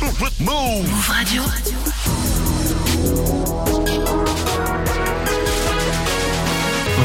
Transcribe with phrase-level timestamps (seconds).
[0.00, 1.42] Move Radio.«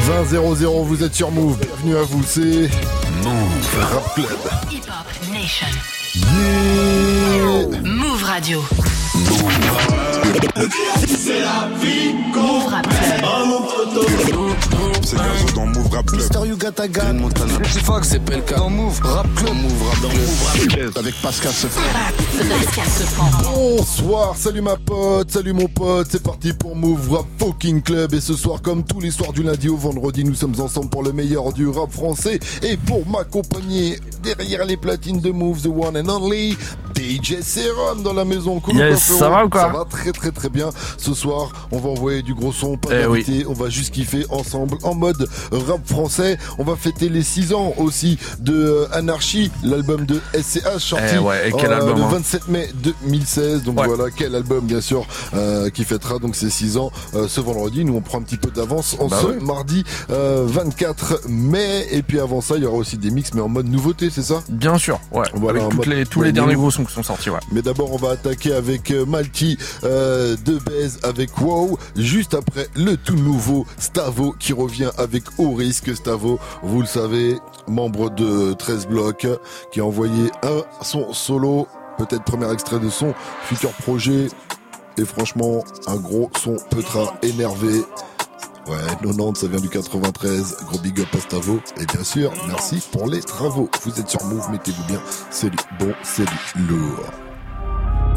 [0.02, 0.32] 20
[0.84, 1.58] vous êtes sur Move.
[1.58, 2.70] Bienvenue à vous, c'est
[3.24, 4.28] Move Rap Club.
[4.70, 5.66] Hip Hop Nation.
[6.14, 8.62] Yeah Move Radio.
[14.34, 14.94] Move.
[15.02, 16.20] C'est Gazo dans Move Rap Club.
[16.20, 17.58] Mister Yugata Gang, Montana.
[17.58, 18.56] Petit Fox, c'est Pelka.
[18.56, 19.54] Dans Move Rap Club.
[19.54, 20.92] Move Rap Club.
[20.96, 21.82] Avec Pascal Sefran.
[22.38, 23.30] Pascal se prend.
[23.52, 28.20] Bonsoir, salut ma pote, salut mon pote, c'est parti pour Move Rap Fucking Club et
[28.20, 31.12] ce soir comme tous les soirs du lundi au vendredi nous sommes ensemble pour le
[31.12, 36.08] meilleur du rap français et pour m'accompagner derrière les platines de Move the one and
[36.08, 36.56] only
[36.94, 38.60] DJ Serum dans la maison.
[38.60, 40.70] Cool Yes, ça va ou quoi Ça va très très très bien.
[40.98, 44.76] Ce soir on va envoyer du gros son, pas Eh on va juste kiffer ensemble
[44.82, 46.38] en mode rap français.
[46.58, 51.18] On va fêter les 6 ans aussi de euh, Anarchy, l'album de SCH sorti Eh
[51.18, 52.08] ouais, et quel euh, album, le hein.
[52.12, 53.62] 27 mai 2016.
[53.64, 53.86] Donc Ouais.
[53.88, 57.84] voilà, quel album bien sûr euh, qui fêtera donc ses 6 ans euh, ce vendredi.
[57.84, 61.86] Nous on prend un petit peu d'avance en Bah ce mardi euh, 24 mai.
[61.90, 64.22] Et puis avant ça, il y aura aussi des mix mais en mode nouveauté, c'est
[64.22, 64.42] ça?
[64.48, 65.26] Bien sûr, ouais.
[65.34, 67.40] Voilà, Avec toutes mode- les, tous ouais, les derniers gros sons qui sont sortis, ouais.
[67.52, 69.04] mais d'abord, on va attaquer avec euh,
[69.84, 71.78] Euh, de Baise avec Wow.
[71.96, 75.94] Juste après, le tout nouveau Stavo qui revient avec Au risque.
[75.94, 79.26] Stavo, vous le savez, membre de 13 blocs,
[79.72, 81.66] qui a envoyé un son solo,
[81.98, 84.28] peut-être premier extrait de son futur projet.
[84.96, 87.82] Et franchement, un gros son Petra énervé.
[88.66, 90.56] Ouais, 90, ça vient du 93.
[90.66, 91.60] Gros big up à Stavo.
[91.80, 93.68] Et bien sûr, merci pour les travaux.
[93.84, 95.00] Vous êtes sur Move, mettez-vous bien.
[95.30, 97.33] C'est du bon, c'est du lourd.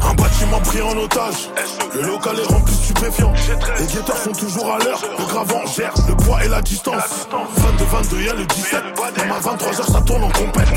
[0.00, 1.50] Un bâtiment pris en otage.
[1.94, 3.32] Le local est rempli de stupéfiants.
[3.78, 5.00] Les guetteurs sont toujours à l'heure.
[5.18, 7.28] Le gravant gère le poids et la distance.
[7.56, 8.82] 22, 22, y'a le 17.
[9.18, 10.68] Même à 23h, ça tourne en compète.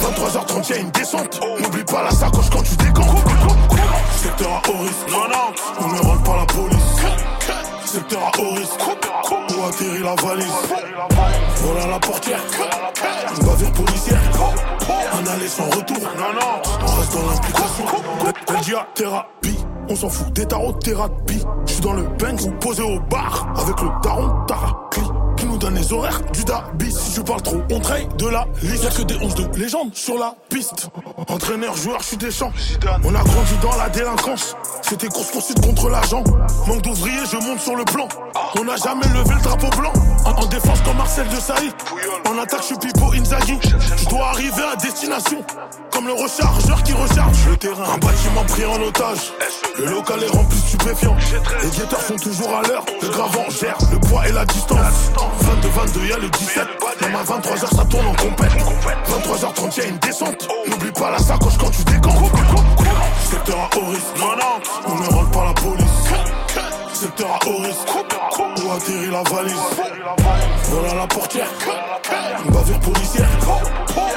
[0.00, 1.40] 23h30, y'a une descente.
[1.60, 3.24] N'oublie pas la sacoche quand tu décantes.
[4.22, 5.16] Secteur à haut risque.
[5.80, 7.43] On ne rentre pas la police.
[7.94, 8.80] Secteur à haut risque.
[9.30, 10.52] Où atterrit la valise.
[11.58, 12.40] Voilà la portière.
[13.38, 14.20] Une bavure policière.
[15.12, 15.98] Un aller sans retour.
[16.80, 17.84] On reste dans l'implication.
[18.48, 19.64] Belgia, thérapie.
[19.88, 21.44] On s'en fout des tarots thérapie.
[21.66, 23.46] Je suis dans le Benz, posé au bar.
[23.56, 25.13] Avec le daron Tarakli.
[25.64, 26.92] Donne les horaires du Dabi.
[26.92, 28.84] Si je parle trop, on traite de la liste.
[28.84, 30.90] Y'a que des 11 de légende sur la piste.
[31.26, 32.52] Entraîneur, joueur, je suis des champs.
[33.02, 34.54] On a grandi dans la délinquance.
[34.82, 36.22] C'était course poursuite contre l'agent.
[36.66, 38.06] Manque d'ouvriers, je monte sur le plan.
[38.60, 39.92] On n'a jamais levé le drapeau blanc.
[40.26, 41.70] En, en défense comme Marcel de Saï.
[42.28, 43.58] En attaque, je suis Pipo Inzaghi.
[43.96, 45.42] Je dois arriver à destination.
[45.90, 47.94] Comme le rechargeur qui recharge le terrain.
[47.94, 49.32] Un bâtiment pris en otage.
[49.78, 51.16] Le local est rempli de stupéfiants.
[51.62, 52.84] Les guetteurs sont toujours à l'heure.
[53.00, 55.10] Le gravant gère le poids et la distance.
[55.54, 56.66] 22, 22, y'a le 17.
[57.00, 58.52] Même à 23h, ça tourne en compète.
[59.08, 60.48] 23h30, y'a une descente.
[60.68, 62.32] N'oublie pas la sacoche quand tu décantes.
[63.30, 64.06] Secteur à risque.
[64.86, 65.86] On ne rentre pas la police.
[66.92, 68.64] Secteur à risque.
[68.64, 70.53] Où atterrit la valise?
[70.74, 71.46] Voilà la portière.
[72.44, 73.28] Une bavure policière.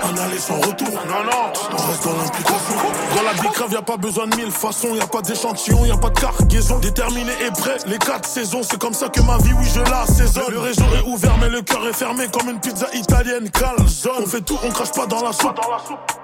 [0.03, 0.88] Un aller sans retour.
[0.90, 2.75] On reste dans l'implication.
[3.16, 4.96] Dans la bicrave, y'a pas besoin de mille façons.
[4.96, 6.79] Y a pas d'échantillon, y a pas de cargaison.
[6.79, 8.62] Déterminé et prêt, les quatre saisons.
[8.63, 10.51] C'est comme ça que ma vie, oui, je la saisonne.
[10.51, 13.51] Le réseau est ouvert, mais le cœur est fermé comme une pizza italienne.
[13.51, 14.23] Calzone.
[14.23, 15.59] On fait tout, on crache pas dans la soupe.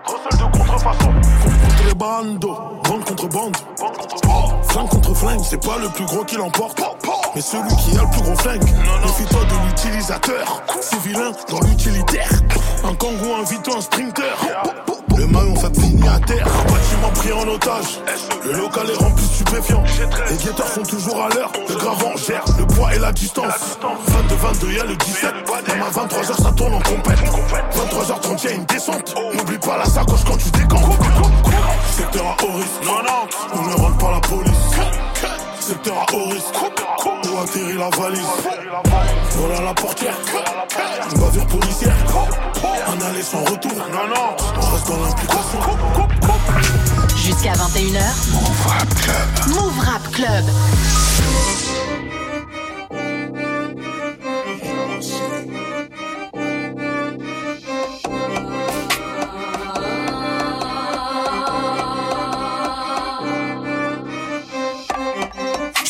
[0.06, 1.14] Recel de contrefaçon.
[1.98, 3.56] Bandos, bande contre bande.
[4.64, 6.82] Flingue contre flingue, c'est pas le plus gros qui l'emporte.
[7.36, 8.64] Mais celui qui a le plus gros flingue.
[9.04, 10.64] Méfie-toi de l'utilisateur.
[10.82, 12.30] C'est vilain dans l'utilitaire.
[12.84, 14.36] Un kangou, un vito, un sprinter.
[15.16, 16.48] Le maillon, ça te finit à terre.
[16.48, 18.00] Un bâtiment pris en otage.
[18.44, 19.84] Le local est rempli de stupéfiants.
[20.30, 21.52] Les guetteurs sont toujours à l'heure.
[21.70, 23.78] Le gravant gère le poids et la distance.
[24.08, 25.34] 22, 22, y'a le 17.
[25.68, 27.20] Même à 23h, ça tourne en compète.
[27.20, 29.16] 23h30, y'a une descente.
[29.36, 30.98] N'oublie pas la sacoche quand tu décantes.
[31.96, 32.82] Secteur à risque.
[33.54, 34.52] On ne rentre pas la police.
[35.60, 36.56] Secteur à risque.
[37.06, 38.26] Où atterrit la valise.
[39.34, 40.16] Voilà la portière.
[41.12, 41.96] Une bavure policière.
[42.88, 43.72] Un aller sans retour.
[43.76, 45.60] On reste dans l'implication.
[47.16, 48.02] Jusqu'à 21h.
[48.32, 49.56] Move Rap Club.
[49.56, 50.46] Move Rap Club.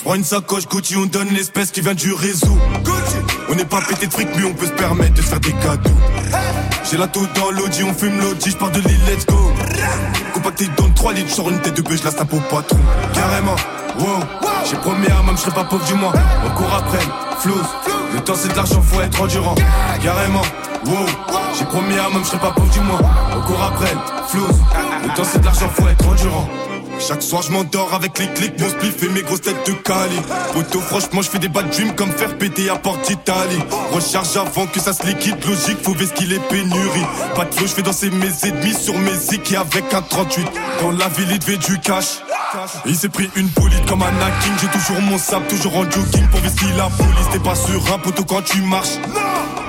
[0.03, 2.57] Prends une sacoche Gucci, on donne l'espèce qui vient du réseau.
[3.49, 5.53] On n'est pas pété de fric, mais on peut se permettre de se faire des
[5.53, 5.89] cadeaux.
[6.89, 9.53] J'ai la taux dans l'audi, on fume l'audi, je pars de l'île, let's go.
[10.33, 12.79] Compacté dans le 3 litres, j'sors une tête de bœuf, je la tape au patron.
[13.13, 13.55] Carrément,
[13.97, 14.19] wow.
[14.69, 16.11] J'ai promis à même, je serai pas pauvre du mois.
[16.45, 17.05] On court après,
[17.39, 17.63] flows.
[18.13, 19.55] Le temps c'est de l'argent, faut être endurant.
[20.03, 20.41] Carrément,
[20.85, 21.05] wow.
[21.57, 22.99] J'ai promis à même, je serai pas pauvre du mois.
[23.37, 23.95] On court après,
[24.27, 24.47] flows.
[25.03, 26.49] Le temps c'est de l'argent, faut être endurant.
[27.05, 30.19] Chaque soir je m'endors avec les clics, mon spliff et mes grosses têtes de Cali.
[30.55, 33.59] Auto franchement je fais des bad dreams comme faire péter à porte d'Italie.
[33.91, 37.05] Recharge avant que ça se liquide, logique, faut qu'il est pénurie.
[37.35, 40.47] Pas de je fais danser mes ennemis sur mes et avec un 38.
[40.81, 42.19] Dans la ville il devait du cash.
[42.85, 46.27] Il s'est pris une bolide comme un hacking, j'ai toujours mon sable, toujours en jogging
[46.29, 47.29] pour vestir la police.
[47.31, 48.97] T'es pas sur un poteau quand tu marches.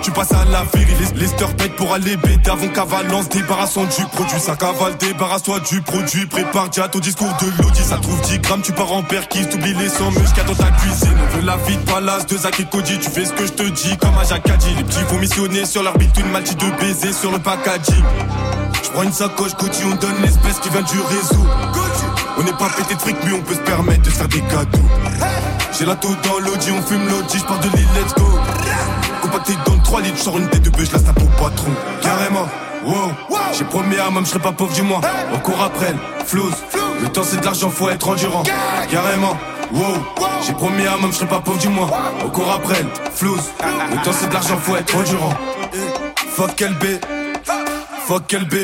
[0.05, 4.39] Tu passes à la vérité, les, les pour aller bête avant cavalance, débarrassons du produit,
[4.39, 8.61] ça cavale, débarrasse-toi du produit, prépare déjà ton discours de l'audi, ça trouve 10 grammes,
[8.61, 11.79] tu pars en perquise, t'oublies les 100 muscats dans ta cuisine, on veut la vie
[11.79, 14.25] de palace, de Zach et Cody, tu fais ce que je te dis, comme à
[14.25, 18.05] Jacadi, les petits vont missionner sur leur bite, une malti de baiser sur le packaging.
[18.83, 21.47] Je prends une sacoche Gucci, on donne l'espèce qui vient du réseau.
[22.37, 24.89] On n'est pas pété de fric, mais on peut se permettre de faire des cadeaux.
[25.79, 28.25] J'ai la taux dans l'audi, on fume l'audi, je de l'île, let's go.
[29.25, 31.71] Compacté dans 3 litres, sors une tête de bœuf, je la tape au patron.
[32.03, 32.47] Carrément,
[32.85, 33.11] wow.
[33.57, 35.01] J'ai promis à même, je serai pas pauvre du mois.
[35.35, 35.95] Encore après,
[36.27, 36.53] flouse.
[37.01, 38.43] Le temps c'est de l'argent, faut être endurant.
[38.91, 39.35] Carrément,
[39.73, 39.97] wow.
[40.47, 41.89] J'ai promis à même, je serai pas pauvre du mois.
[42.23, 42.85] Encore après,
[43.15, 43.51] flouse.
[43.93, 45.33] Le temps c'est de l'argent, faut être endurant.
[46.37, 46.85] Fuck LB.
[48.07, 48.55] Fuck LB.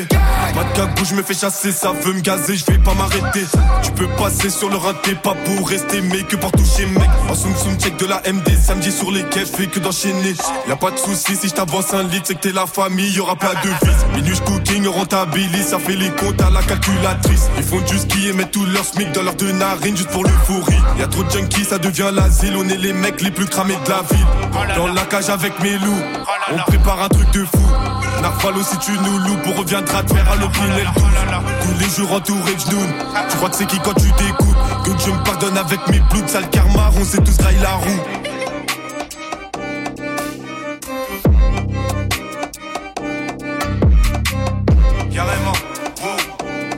[0.53, 3.45] Pas de je me fais chasser, ça veut me gazer, je vais pas m'arrêter.
[3.83, 7.09] Tu peux passer sur le raté, pas pour rester, mais que pour toucher, mec.
[7.29, 10.35] En soum soum check de la MD, samedi sur les quais, fais que d'enchaîner.
[10.67, 13.11] Y a pas de soucis, si je t'avance un litre, c'est que t'es la famille,
[13.11, 14.05] y aura pas de vis.
[14.15, 17.49] Minus cooking, rentabilise, ça fait les comptes à la calculatrice.
[17.57, 20.23] Ils font du ski et mettent tout leur smic dans leur deux narines juste pour
[20.23, 20.77] le fourri.
[20.99, 23.77] Y a trop de junkies, ça devient l'asile, on est les mecs les plus cramés
[23.85, 24.75] de la ville.
[24.75, 26.03] Dans la cage avec mes loups,
[26.51, 28.00] on prépare un truc de fou.
[28.21, 30.91] Narfalo si tu nous loupes, on reviendra te faire à l'opinion
[31.61, 32.87] Tous les jours entourés de genoux
[33.29, 34.57] Tu crois que c'est qui quand tu t'écoutes?
[34.85, 38.01] Que Dieu me pardonne avec mes blouts Sale karma, on sait tous graille la roue
[45.13, 45.53] Carrément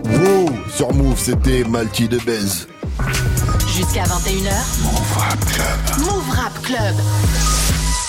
[0.06, 2.68] Wow, sur Move, c'était Malti de Bez.
[3.76, 4.52] Jusqu'à 21h.
[4.84, 6.06] Move Rap Club.
[6.06, 6.96] Move Rap Club.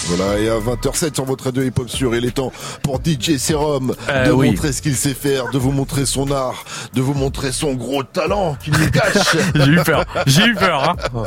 [0.07, 2.53] Voilà, et à 20h07 sur votre radio hip-hop sur, il est temps
[2.83, 6.65] pour DJ Serum euh, de montrer ce qu'il sait faire, de vous montrer son art,
[6.93, 9.37] de vous montrer son gros talent qu'il nous cache.
[9.55, 10.97] J'ai eu peur, j'ai eu peur.
[11.15, 11.25] Hein.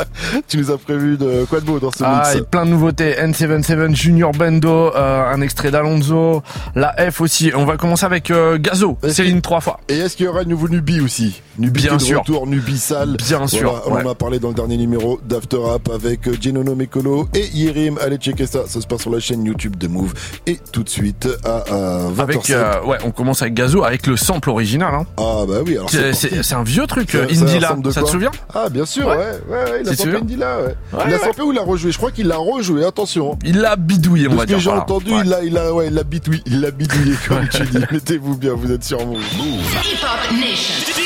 [0.48, 3.14] tu nous as prévu de quoi de beau dans ce ah, mix plein de nouveautés,
[3.20, 6.44] N77, Junior Bendo, euh, un extrait d'Alonso,
[6.76, 7.52] la F aussi.
[7.56, 9.80] On va commencer avec euh, Gazo, Céline trois fois.
[9.90, 11.42] Et est-ce qu'il y aura une nouveau Nubi aussi?
[11.58, 12.20] Nubi Bien de sûr.
[12.20, 13.18] retour, Nubi sale.
[13.18, 13.82] Bien sûr.
[13.88, 17.98] On en a parlé dans le dernier numéro d'After Rap avec Genono Mekolo et Yerim.
[18.00, 20.14] Allez checker ça, ça se passe sur la chaîne YouTube de Move.
[20.46, 22.22] Et tout de suite à, 20h07.
[22.22, 24.94] Avec, euh, ouais, on commence avec Gazo avec le sample original.
[24.94, 25.06] Hein.
[25.18, 28.86] Ah bah oui, alors c'est, c'est, un vieux truc, Indila, ça te souvient Ah bien
[28.86, 30.76] sûr, ouais, ouais, ouais, il a samplé Indila, ouais.
[31.08, 31.92] il a samplé ou il l'a rejoué?
[31.92, 33.38] Je crois qu'il l'a rejoué, attention.
[33.46, 34.58] Il l'a bidouillé, on va ce dire.
[34.58, 37.48] que j'ai entendu, il l'a, il a, ouais, il l'a bidouillé, il l'a bidouillé comme
[37.50, 37.86] tu dis.
[37.92, 39.18] Mettez-vous bien, vous êtes sur Move.
[39.38, 39.78] Move.
[39.84, 40.97] Hip Hop Nation.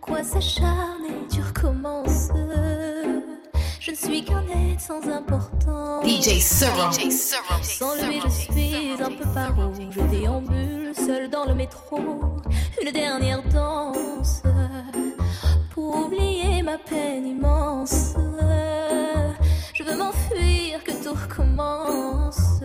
[0.00, 2.28] Pourquoi s'acharner, tu recommences
[3.80, 6.06] Je ne suis qu'un être sans importance.
[6.06, 6.92] DJ Serum.
[7.62, 9.72] Sans lui, je suis un peu paro.
[9.90, 11.98] Je déambule seul dans le métro.
[12.82, 14.42] Une dernière danse
[15.70, 18.14] pour oublier ma peine immense.
[19.74, 22.62] Je veux m'enfuir, que tout recommence.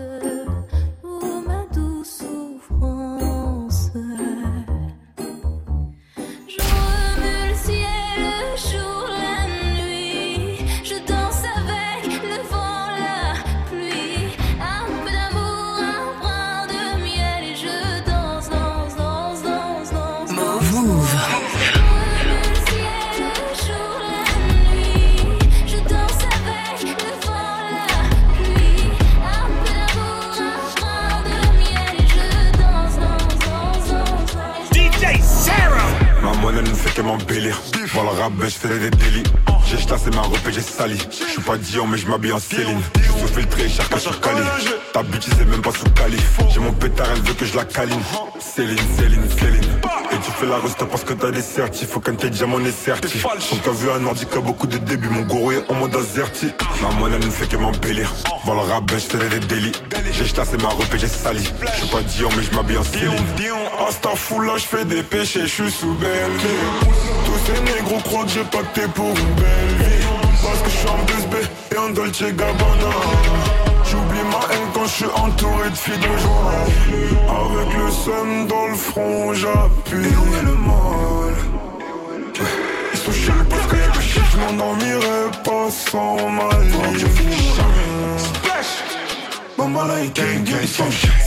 [37.05, 37.61] Que m'embellir.
[37.93, 39.23] Voir le rap, ben, je fais des délits.
[39.65, 40.97] J'ai chassé ma robe et j'ai sali.
[41.09, 42.81] Je suis pas Dion, mais je m'habille en Céline.
[42.95, 44.41] Je filtré, que sur Cali.
[44.93, 46.17] Ta bitch, c'est même pas sous Cali.
[46.53, 47.99] J'ai mon pétard, elle veut que je la câline.
[48.39, 49.79] Céline, Céline, Céline.
[50.11, 51.89] Et tu fais la reste parce que t'as des certifs.
[51.89, 53.23] Faut qu'un tes diamant est certif.
[53.23, 55.09] Donc t'as vu un ordi qui a beaucoup de débuts.
[55.09, 56.51] Mon gourou est en mode azerty.
[56.81, 58.13] Ma monnaie ne fait que m'embellir.
[58.45, 59.71] Voir le ben, je des délits.
[60.11, 61.43] J'ai chassé ma robe et j'ai sali.
[61.43, 63.11] Je suis pas Dion, mais je m'habille en Céline.
[63.35, 63.57] Dion,
[63.87, 66.31] Asta là, je fais des péchés, je suis sous belle
[67.45, 70.05] ces négros croient que j'ai pacté pour une belle vie.
[70.43, 71.35] Parce que je suis en 2B
[71.73, 72.91] et en Dolce Gabbana.
[73.89, 76.51] J'oublie ma haine quand je suis entouré de filles de joie.
[77.29, 80.07] Avec le seum dans le front, j'appuie.
[80.07, 81.35] Et où est le mal?
[82.93, 83.75] Ils sont chiants parce que
[84.31, 87.05] Je m'endormirai pas sans ma ligne
[89.57, 90.11] Maman là, il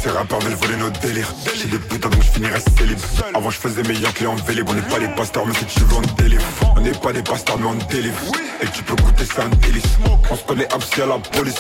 [0.03, 2.99] Ces rappeurs veulent voler notre délire J'ai des putains donc je finirai célib.
[3.35, 5.81] Avant je faisais mes clés en vélib On n'est pas des pasteurs mais si tu
[5.81, 6.45] veux on délivre.
[6.77, 8.19] On n'est pas des pasteurs mais on délivre.
[8.61, 9.97] Et tu peux goûter c'est un délice.
[10.31, 11.57] On se connaît absi à la police.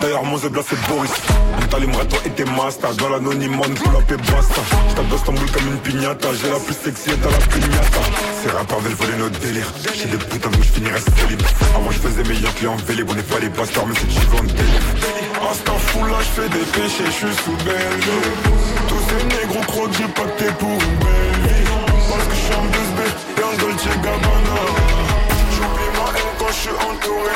[0.00, 1.12] D'ailleurs mon zebla c'est Boris.
[1.62, 4.62] On t'allumerait toi et tes masters Dans l'anonymat on pull et basta.
[4.90, 8.00] J't'adosse ton boule comme une pignata J'ai la plus sexy et t'as la pignata
[8.42, 11.40] Ces rappeurs veulent voler notre délire J'ai des putains donc je finirai célib.
[11.76, 14.26] Avant je faisais mes clés en vélib On n'est pas des pasteurs mais si tu
[14.26, 15.29] veux on délivre
[16.08, 18.00] là je fais des péchés, je suis sous belle
[18.88, 20.08] Tous ces négros croient que j'ai
[20.58, 21.64] pour une belle vie.
[22.08, 23.00] Parce que je suis en BSB
[23.38, 24.79] et en Dolce Gabbana
[26.50, 27.30] je suis entouré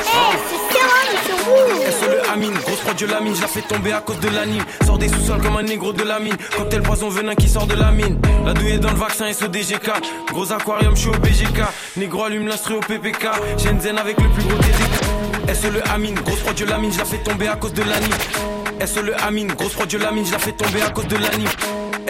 [2.03, 4.29] Elle le Amine, grosse prod de la mine, je la fais tomber à cause de
[4.29, 4.63] l'anime.
[4.85, 6.35] Sors des sous-sols comme un négro de la mine.
[6.55, 8.19] Cocktail poison venin qui sort de la mine.
[8.45, 9.91] La douille dans le vaccin SODGK.
[10.31, 11.61] Gros aquarium, je suis au BGK.
[11.97, 13.27] Négro allume l'instru au PPK.
[13.57, 15.55] Shenzhen avec le plus gros DDK.
[15.55, 17.83] SE le Amine, grosse prod de la mine, je la fais tomber à cause de
[17.83, 18.85] l'anime.
[18.85, 21.17] SE le Amine, grosse prod de la mine, je la fais tomber à cause de
[21.17, 21.49] l'anime.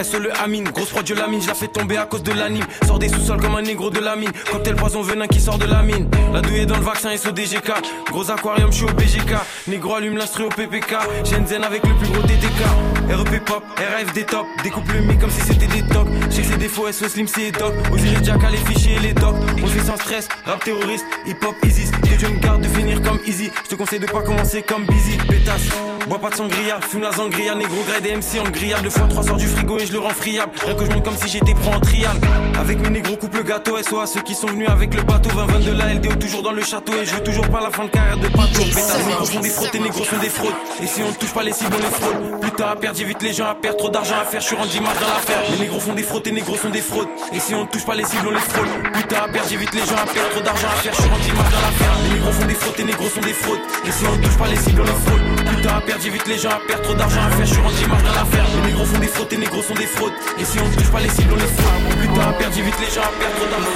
[0.03, 2.31] SE le Amine, grosse prod de la mine, je la fais tomber à cause de
[2.31, 2.65] l'anime.
[2.85, 4.31] Sors des sous-sols comme un négro de la mine.
[4.51, 6.09] Cocktail poison venin qui sort de la mine.
[6.33, 7.71] La douille dans le vaccin SODGK.
[8.11, 9.35] Gros aquarium, je suis au BGK.
[9.67, 10.95] Négro allume l'instru au PPK.
[11.23, 12.61] Shenzhen avec le plus gros DDK.
[13.09, 14.45] REP pop, RFD top.
[14.63, 16.07] Découpe le mic comme si c'était des tocs.
[16.29, 17.73] J'ai que ses défauts, SO slim, c'est doc.
[17.93, 19.35] Osiris Jack les fichiers et les docs.
[19.63, 21.89] On fait sans stress, rap terroriste, hip hop easy.
[21.91, 23.51] Que Dieu me garde de finir comme easy.
[23.63, 25.17] Je te conseille de pas commencer comme busy.
[25.29, 25.69] Pétasse,
[26.07, 27.55] bois pas de sangria, fume la sangria.
[27.55, 28.83] Négro grade MC en grillade.
[28.83, 30.51] Deux fois trois sort du frigo je le rends friable.
[30.63, 32.15] Rien que je monte comme si j'étais pro en trial.
[32.59, 33.77] Avec mes négros coupe le gâteau.
[33.83, 35.29] SO à ceux qui sont venus avec le bateau.
[35.29, 36.93] 20 de la LDO toujours dans le château.
[37.01, 38.63] Et je veux toujours pas la fin de carrière de bateau.
[38.63, 40.53] Pétasse, négros font des fraudes, tes négros sont des fraudes.
[40.81, 42.41] Et si on touche pas les cibles, on les fraude.
[42.41, 43.77] Putain à perdre, j'évite les gens à perdre.
[43.77, 45.41] Trop d'argent à faire, je suis rendu mal dans l'affaire.
[45.51, 47.07] Les négros font des fraudes, tes négros sont des fraudes.
[47.33, 48.67] Et si on touche pas les cibles, on les fraude.
[48.93, 50.29] Putain à perdre, j'évite les gens à perdre.
[50.31, 51.93] Trop d'argent à faire, je suis rendu mal dans l'affaire.
[52.03, 53.59] Les négros font des fraudes, tes négros sont des fraudes.
[53.85, 55.21] Et si on touche pas les cibles, on les fraude.
[55.55, 56.83] Putain à perdre, j'évite les gens à perdre.
[56.83, 58.45] Trop d'argent à faire, je suis rendu dans l'affaire.
[58.55, 60.13] Les négros font des fraudes, tes négros sont des fraudes.
[60.39, 61.99] Et si on touche pas les cibles, on les fraude.
[62.01, 63.35] Putain à perdre, j'évite les gens à perdre.
[63.35, 63.67] Trop d'argent.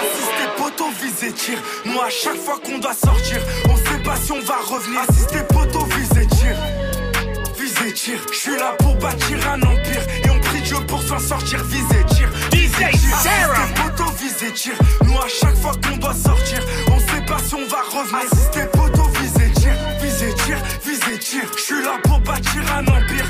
[0.00, 1.58] Assister poteau, viser, tir.
[1.84, 3.38] Nous, à chaque fois qu'on doit sortir,
[3.68, 5.00] on sait pas si on va revenir.
[5.08, 6.56] Assister poteau, viser, tir.
[7.58, 8.18] Viser, tir.
[8.32, 10.02] Je suis là pour bâtir un empire.
[10.24, 11.62] Et on prie Dieu pour s'en sortir.
[11.64, 12.28] Viser, tir.
[12.52, 12.86] Viser, tir.
[12.86, 14.74] Assister poteau, viser, tir.
[15.04, 18.20] Nous, à chaque fois qu'on doit sortir, on sait pas si on va revenir.
[18.30, 19.72] Assister poteau, viser, tir.
[20.02, 20.58] Viser, tir.
[20.84, 21.42] Viser, tir.
[21.56, 23.26] Je suis là pour bâtir un empire.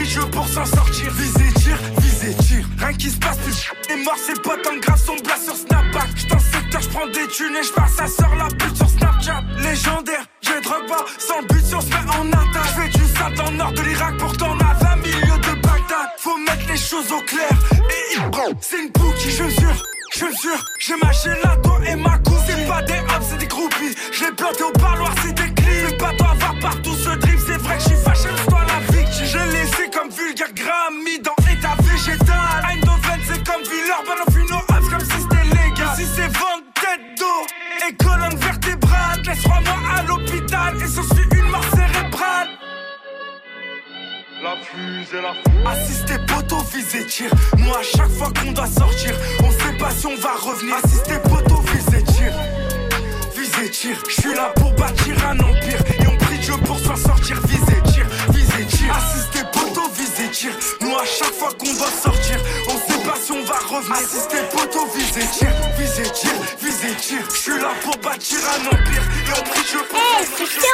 [0.00, 1.12] Prie Dieu pour s'en sortir.
[1.12, 1.78] Viser, tir.
[1.98, 2.64] Viser, tir.
[2.78, 3.70] Rien qui se passe plus.
[3.90, 6.08] Et mort, c'est pas tant grave son blast sur Snapback.
[6.32, 9.42] Le secteur, j'prends des thunes et j'passe sa sœur la pute sur Snapchat.
[9.58, 12.64] Légendaire, j'ai drogue pas, sans but si on se met en attaque.
[12.74, 16.08] J'fais du sale dans le nord de l'Irak, pourtant on a 20 milieux de Bagdad.
[16.16, 17.50] Faut mettre les choses au clair.
[17.72, 18.22] Et il
[18.62, 19.82] c'est une bouquille, je jure.
[20.12, 22.38] Je jure, j'ai ma gelato et ma coupe.
[22.46, 23.94] C'est pas des hops, c'est des groupies.
[24.12, 25.90] Je l'ai planté au parloir, c'est des clips.
[25.90, 27.38] Le bateau à voir partout ce drip,
[47.20, 47.30] viser, tir.
[47.58, 50.76] Nous, à chaque fois qu'on doit sortir, on sait pas si on va revenir.
[50.82, 52.32] Assister poteau, viser, tir.
[53.36, 53.96] Viser, tir.
[54.08, 55.80] Je suis là pour bâtir un empire.
[55.98, 57.40] Et on prie Dieu pour s'en sortir.
[57.46, 58.06] Viser, tir.
[58.30, 58.96] Viser, tir.
[58.96, 60.52] Assister poteau, viser, tir.
[60.80, 63.96] Nous, à chaque fois qu'on doit sortir, on sait pas si on va revenir.
[63.96, 65.52] Assister poteau, viser, tir.
[65.78, 66.30] Viser, tir.
[67.00, 67.24] Tir.
[67.32, 69.02] Je suis là pour bâtir un empire.
[69.26, 70.70] Et on prie Dieu pour s'en sortir.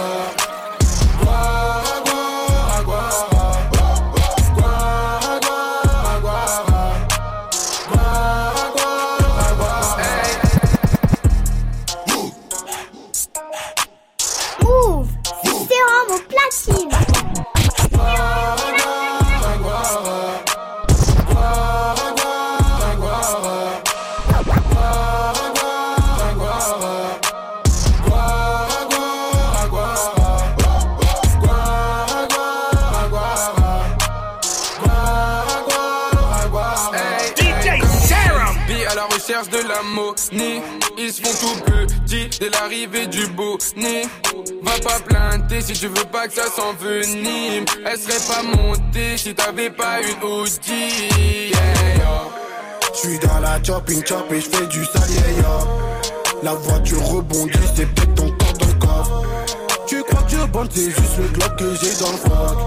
[0.00, 0.49] Move
[40.98, 44.02] Ils se font tout petits dès l'arrivée du bonnet.
[44.62, 47.64] Va pas planter si tu veux pas que ça s'envenime.
[47.86, 51.08] Elle serait pas montée si t'avais pas une Audi.
[51.48, 52.30] Yeah.
[52.94, 55.66] J'suis dans la chopping chop et j'fais du sale yeah, yeah.
[56.42, 59.22] La voiture rebondit, c'est peut-être ton corps dans le coffre.
[59.86, 62.58] Tu crois que je bande, c'est juste le glock que j'ai dans le froc.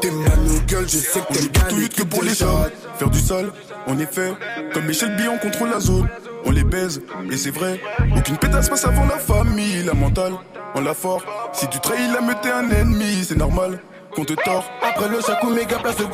[0.00, 2.46] T'es mal nos gueules, je sais que t'es tout lutte que pour les shots.
[2.98, 3.52] Faire du sol,
[3.86, 4.34] en effet.
[4.74, 6.08] Comme Michel Bion contrôle la zone.
[6.44, 7.80] On les baise, et c'est vrai.
[8.16, 10.32] Aucune pétasse passe avant la famille, la mentale,
[10.74, 11.22] on l'a fort.
[11.52, 13.80] Si tu trahis la meute, un ennemi, c'est normal
[14.14, 14.64] qu'on te tord.
[14.82, 16.04] Après le chakou, méga place de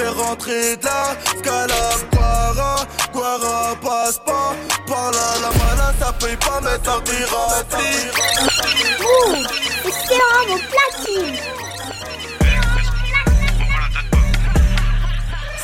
[0.00, 2.02] faire rentrer de la scalade.
[2.12, 4.54] Guara, Guara, passe pas
[4.86, 7.44] par là, la malade, ça paye pas, mais ça t'ira.
[9.00, 9.34] Ouh,
[9.84, 11.36] c'est vraiment platine.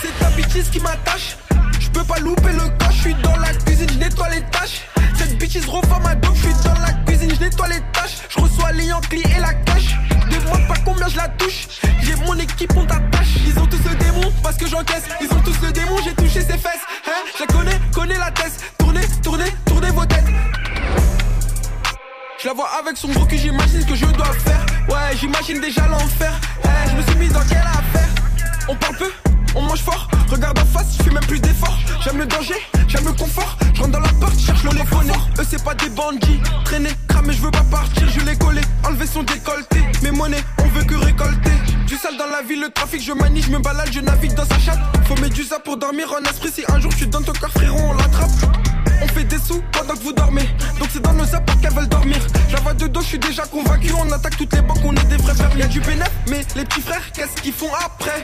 [0.01, 1.37] C'est ta bitch qui m'attache.
[1.81, 4.83] Je peux pas louper le coche, je suis dans la cuisine, je nettoie les tâches.
[5.17, 8.19] Cette bitch se revoit ma dope, je suis dans la cuisine, je nettoie les tâches.
[8.29, 10.06] Je reçois les Yankees et la cash.
[10.31, 11.69] Demande pas combien je la touche.
[12.03, 13.37] J'ai mon équipe, on t'attache.
[13.47, 15.05] Ils ont tous le démon parce que j'encaisse.
[15.21, 16.85] Ils ont tous le démon, j'ai touché ses fesses.
[17.07, 18.53] Hein, je la connais, connais la tête.
[18.79, 20.25] Tournez, tournez, tournez vos têtes.
[22.39, 24.65] Je la vois avec son gros cul, j'imagine ce que je dois faire.
[24.89, 26.33] Ouais, j'imagine déjà l'enfer.
[26.65, 28.09] Eh, je me suis mis dans quelle affaire?
[28.69, 29.11] On parle peu,
[29.57, 30.09] on mange fort.
[30.31, 31.79] Regarde en face, je fais même plus d'efforts.
[32.05, 32.55] J'aime le danger,
[32.87, 33.57] j'aime le confort.
[33.75, 35.11] Je rentre dans la porte, cherche le téléphone.
[35.39, 36.41] Eux, c'est pas des bandits.
[36.65, 38.09] Traîner, cramer, je veux pas partir.
[38.09, 39.79] Je l'ai collé, enlever son décolleté.
[40.03, 41.51] Mes monnaies, on veut que récolter.
[41.87, 44.45] Du sale dans la ville, le trafic, je manie, je me balade, je navigue dans
[44.45, 44.79] sa chatte.
[45.07, 46.51] Faut mettre du ça pour dormir en esprit.
[46.53, 48.66] Si un jour suis dans ton corps, frérot, on l'attrape.
[49.25, 50.47] Des sous pendant que vous dormez.
[50.79, 52.19] Donc c'est dans nos apports qu'elles veulent dormir.
[52.53, 53.91] La vois de dos, je suis déjà convaincu.
[53.99, 55.63] On attaque toutes les banques, on est des vrais fermiers.
[55.63, 58.23] Y'a du bénéf, mais les petits frères, qu'est-ce qu'ils font après?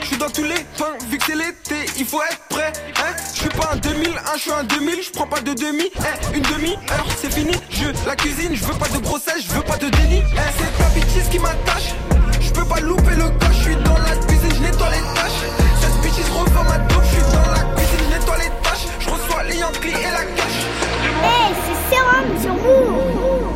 [0.00, 2.72] Je suis dans tous les pains, vu que c'est l'été, il faut être prêt.
[2.98, 5.84] Hein je suis pas un 2001, je suis un 2000, je prends pas de demi.
[5.96, 7.52] Eh, une demi-heure, c'est fini.
[7.70, 10.22] Je la cuisine, je veux pas de grossesse, je veux pas de délit.
[10.34, 11.94] Eh, c'est ta bitch qui m'attache.
[12.40, 15.44] Je peux pas louper le coche, je suis dans la cuisine, je nettoie les tâches.
[15.80, 16.97] Cette bitch se revend ma dope,
[19.58, 20.58] Les Yankees et la cash.
[21.24, 23.48] Hey, c'est Sérum sur Move.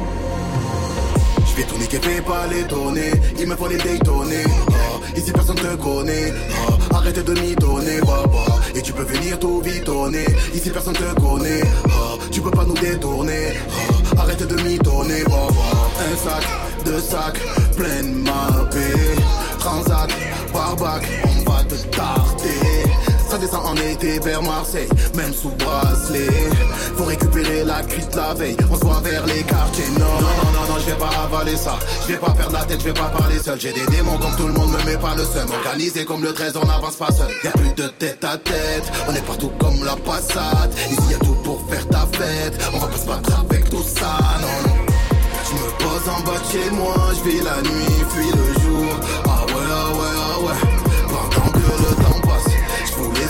[1.47, 3.11] Je vais tourner, qu'elle fait pas les tourner.
[3.39, 4.43] Il me faut les détonner.
[4.69, 6.33] Oh, ici personne te connaît.
[6.69, 8.45] Oh, arrête de m'y donner, baba.
[8.75, 10.27] Et tu peux venir tout vitonner.
[10.53, 11.63] Ici personne te connaît.
[11.87, 13.53] Oh, tu peux pas nous détourner.
[13.71, 15.69] Oh, arrête de m'y donner, baba.
[16.01, 16.45] Un sac,
[16.85, 17.39] deux sacs,
[17.77, 19.21] pleine mappée.
[19.61, 20.11] Transac,
[20.53, 22.72] barbac, on va te tarter.
[23.33, 26.29] Ça descend en été vers Marseille, même sous bracelet.
[26.99, 29.89] Faut récupérer la cuite la veille, on se voit vers les quartiers.
[29.99, 31.79] Non, non, non, non, non, je vais pas avaler ça.
[32.03, 33.59] Je vais pas perdre la tête, je vais pas parler seul.
[33.59, 35.49] J'ai des démons comme tout le monde, me met pas le seum.
[35.51, 37.29] Organisé comme le 13, on n'avance pas seul.
[37.43, 40.75] Y'a plus de tête à tête, on est partout comme la passade.
[40.91, 44.19] Ici y'a tout pour faire ta fête, on va pas se battre avec tout ça,
[44.43, 44.77] non, non.
[45.47, 49.32] Je me pose en bas de chez moi, je vis la nuit, puis le jour.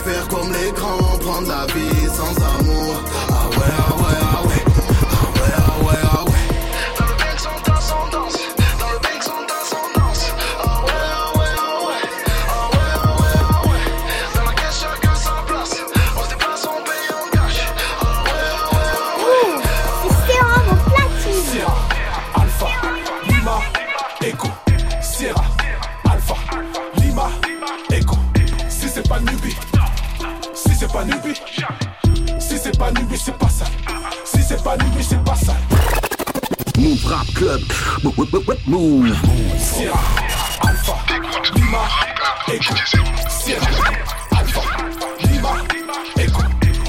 [0.05, 2.42] Faire comme les grands, prendre la vie sans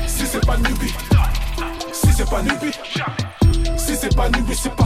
[0.08, 0.94] Si c'est pas Nubi,
[1.92, 2.72] si c'est pas Nubi,
[3.78, 4.83] si c'est pas Nubi, c'est pas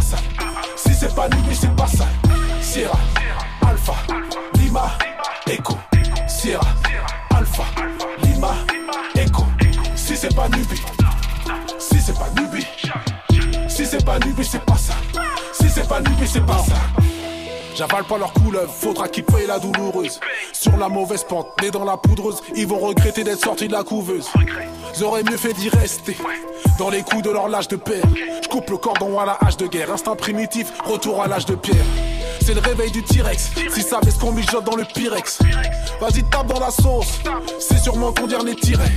[17.78, 20.20] J'avale pas leur couleuvre, faudra qu'ils payent la douloureuse.
[20.52, 23.84] Sur la mauvaise pente, nés dans la poudreuse, ils vont regretter d'être sortis de la
[23.84, 24.28] couveuse.
[24.98, 26.18] J'aurais mieux fait d'y rester,
[26.78, 28.04] dans les coups de leur lâche de père.
[28.44, 31.56] Je coupe le cordon à la hache de guerre, instinct primitif, retour à l'âge de
[31.56, 31.86] pierre.
[32.46, 35.40] C'est le réveil du T-Rex, si ça ce qu'on mijote dans le Pyrex.
[36.00, 37.20] Vas-y, tape dans la sauce,
[37.60, 38.92] c'est sûrement ton dernier tiret.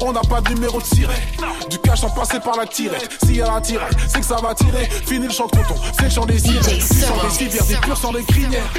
[0.00, 1.22] On n'a pas de numéro de siret,
[1.70, 3.08] du cash en passé par la tirette.
[3.24, 4.88] S'il y a la tirette, c'est que ça va tirer.
[5.06, 6.34] Fini le chant de coton, c'est le chant des.
[6.34, 8.70] Du sang des civières, des purs sans les crinières.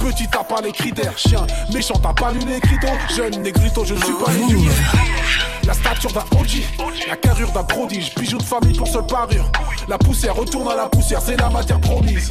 [0.00, 2.96] Petit t'as pas les critères, chien, méchant t'as pas lu les critons.
[3.16, 6.62] Jeune négrito, je ne suis pas les La stature d'un OG,
[7.10, 9.44] la carrure d'un prodige, bijou de famille pour seule parure.
[9.86, 12.30] La poussière retourne à la poussière, c'est la matière promise.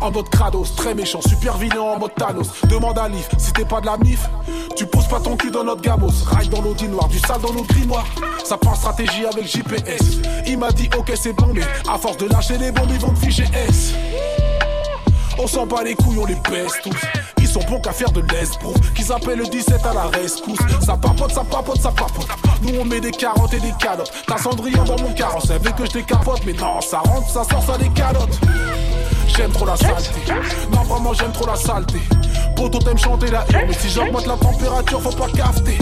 [0.00, 2.48] En mode Kratos, très méchant, super vilain en mode Thanos.
[2.70, 4.30] Demande à Leaf, si t'es pas de la mif,
[4.74, 6.08] tu poses pas ton cul dans notre gamos.
[6.24, 8.06] Ride dans l'audi noir, du sale dans nos grimoires.
[8.42, 10.22] Ça prend stratégie avec JPS.
[10.46, 13.12] Il m'a dit ok c'est bon, mais à force de lâcher les bombes, ils vont
[13.12, 13.92] te ficher S.
[15.38, 17.41] On s'en bat les couilles, on les baisse tous.
[17.52, 20.58] Sont bons qu'à faire de l'esbrouf, qu'ils appellent le 17 à la rescousse.
[20.80, 22.26] Ça papote, ça papote, ça papote.
[22.62, 24.10] Nous on met des carottes et des calottes.
[24.26, 27.44] T'as Cendrillon dans mon carrosse, elle veut que je décapote, mais non, ça rentre, ça
[27.44, 28.40] sort, ça des calottes.
[29.36, 30.32] J'aime trop la saleté.
[30.72, 32.00] Non, vraiment, j'aime trop la saleté.
[32.56, 35.76] Poto t'aimes chanter la haine, mais si j'augmente la température, faut pas cafeter.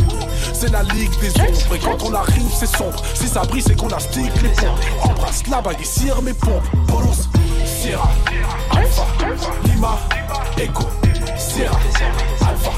[0.53, 3.01] C'est la ligue des ombres, et quand on arrive, c'est sombre.
[3.15, 4.81] Si ça brille, c'est qu'on a stick les pompes.
[5.03, 6.67] Embrasse là-bas, et cire mes pompes.
[6.89, 7.29] Bolos,
[7.65, 8.11] Sierra,
[8.73, 9.07] Alpha,
[9.65, 9.99] Lima,
[10.59, 10.85] Echo,
[11.67, 12.71] Alpha,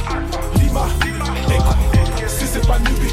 [0.56, 0.86] Lima.
[2.26, 3.08] Si c'est pas Nubi,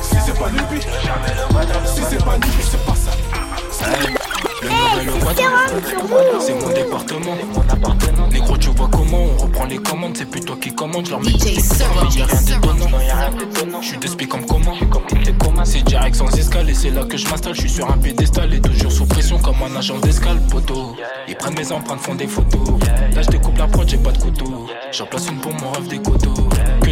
[0.00, 3.10] si c'est pas Nubi, si c'est pas Nubi, c'est pas ça.
[4.62, 5.46] Le quadrille,
[6.40, 8.28] c'est mon département, mon appartenant.
[8.28, 11.06] Négro, tu vois comment on reprend les commandes, c'est plus toi qui commande.
[11.06, 11.56] Je leur mets des
[12.60, 13.80] commandes, y'a rien d'étonnant.
[13.80, 14.74] Je suis d'esprit comme comment,
[15.64, 17.54] c'est direct sans escale et c'est là que je m'installe.
[17.54, 20.96] Je suis sur un pédestal et toujours sous pression comme un agent d'escale, poteau.
[21.28, 22.68] Ils prennent mes empreintes, font des photos.
[23.14, 24.66] Là, je découpe la prod, j'ai pas de couteau.
[24.92, 26.34] J'en place une pour mon rêve des coteaux.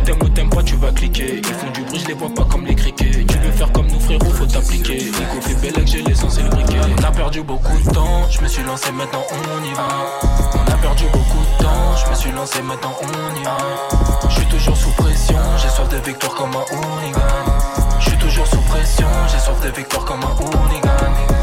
[0.05, 1.37] T'aimes ou t'aimes pas, tu vas cliquer.
[1.37, 3.25] Ils font du bruit, je les vois pas comme les criquets.
[3.29, 5.05] Tu veux faire comme nous, frérot, faut t'appliquer.
[5.05, 6.79] Nico fait belle j'ai l'essence et le briquet.
[6.99, 9.89] On a perdu beaucoup de temps, je me suis lancé, maintenant on y va.
[10.55, 13.57] On a perdu beaucoup de temps, je me suis lancé, maintenant on y va.
[14.29, 17.21] Je suis toujours sous pression, j'ai soif de victoire comme un hooligan.
[18.01, 21.38] Je suis toujours sous pression, j'ai soif de victoire comme un hooligan.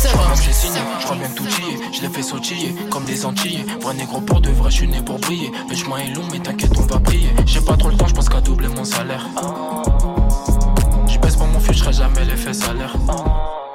[0.00, 3.64] Signé, je crois bien tout chiller, je l'ai fait sautiller comme des Antillais.
[3.80, 5.52] Vrai négro pour de vrai, je suis né pour briller.
[5.68, 7.30] Le chemin est long, mais t'inquiète, on va prier.
[7.46, 9.26] J'ai pas trop le temps, je pense qu'à doubler mon salaire.
[11.06, 12.94] Je baisse pas mon fil, je serai jamais l'effet salaire.
[13.06, 13.69] La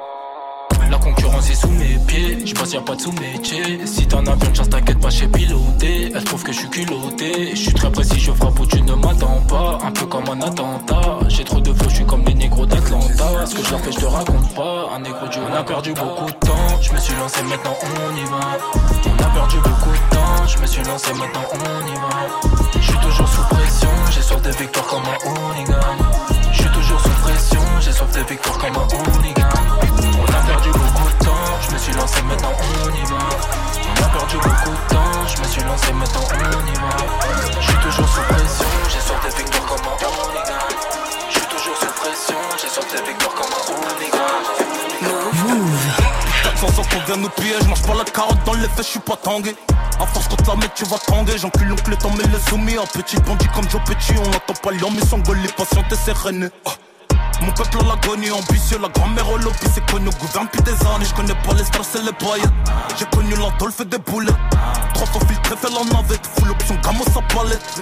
[1.15, 3.85] concurrence est sous mes pieds, je pense y'a pas de sous-métier.
[3.85, 6.11] Si t'en as bien de chance, t'inquiète pas, j'ai piloté.
[6.15, 7.51] Elle trouve que je suis culotté.
[7.51, 9.79] Je suis très précis, je frappe où tu ne m'attends pas.
[9.83, 11.19] Un peu comme un attentat.
[11.29, 13.45] J'ai trop de flow, je suis comme les négros d'Atlanta.
[13.45, 14.89] Ce que je leur fais, je te raconte pas.
[14.95, 16.81] Un négro du on a perdu beaucoup de temps.
[16.81, 18.39] Je me suis lancé, maintenant on y va.
[19.07, 20.47] On a perdu beaucoup de temps.
[20.47, 22.49] Je me suis lancé, maintenant on y va.
[22.75, 25.73] Je suis toujours sous pression, j'ai soif de victoire comme un hooligan.
[26.51, 29.84] Je suis toujours sous pression, j'ai soif de victoire comme un hooligan.
[31.61, 33.17] Je me suis lancé, maintenant on y va.
[33.87, 36.89] On a perdu beaucoup de temps, je me suis lancé, maintenant on y va.
[37.59, 40.65] Je suis toujours sous pression, j'ai soif de victoire comme un hooligan.
[41.29, 44.35] Je suis toujours sous pression, j'ai soif de victoire comme un hooligan.
[46.43, 48.91] 400 ans qu'on vient nous piller, je mange pas la carotte dans les fesses, je
[48.91, 49.55] suis pas tangué.
[49.99, 51.37] À force qu'on te la met, tu vas tanguer.
[51.37, 52.77] J'encule l'oncle, t'en mets le soumis.
[52.77, 55.95] Un petit bandit comme Joe Petit, on n'attend pas lion, mais s'engueule les patientes et
[55.95, 56.49] sereine.
[56.65, 56.71] Oh.
[57.41, 61.05] Mon peuple a l'agonie, ambitieux, la grand-mère au lobby, c'est connu, gouverne depuis des années.
[61.05, 62.53] Je connais pas les stress et les paillettes.
[62.97, 64.35] J'ai connu l'Andolphe des boulettes.
[64.93, 66.25] Trois fois filtré, fait la navette.
[66.37, 67.81] Full option, gamos à palette.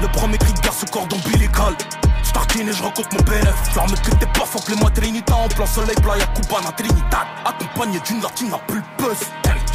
[0.00, 1.74] Le premier cri de guerre sous cordon ombilical.
[2.22, 3.76] J'tartine et je rencontre mon PF.
[3.90, 7.26] Mets que t'es pas faut les mois Trinita en plein soleil, playa Cubana, Trinidad.
[7.44, 9.26] Accompagné d'une latine à pulpeuse.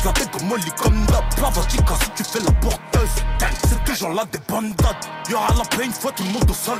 [0.01, 3.23] J'la comme Molly comme la Plavatica si tu fais la porteuse.
[3.67, 4.95] C'est toujours là des bandades.
[5.29, 6.79] Y'aura la paix une fois tout le monde au sol.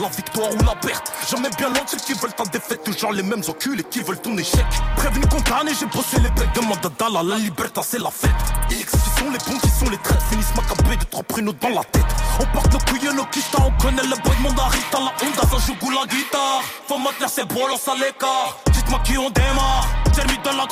[0.00, 2.82] La victoire ou la perte, jamais bien loin de ceux qui veulent ta défaite.
[2.82, 4.64] Toujours les mêmes enculés qui veulent ton échec.
[4.96, 6.52] Prévenu condamné, j'ai bossé les becs.
[6.54, 8.30] Demande à la liberté c'est la fête.
[8.70, 10.26] X qui sont les bons, qui sont les traîtres.
[10.30, 12.06] Finissent macabé de trois pruneaux dans la tête.
[12.40, 14.98] On porte nos couilles nos quiches, on connaît le boy de Mondarita.
[14.98, 16.62] La Honda, ça joue la guitare.
[16.88, 18.58] Faut maintenir ses lance à l'écart.
[18.72, 19.88] Dites-moi qui on démarre.
[20.16, 20.66] J'ai mis dans la.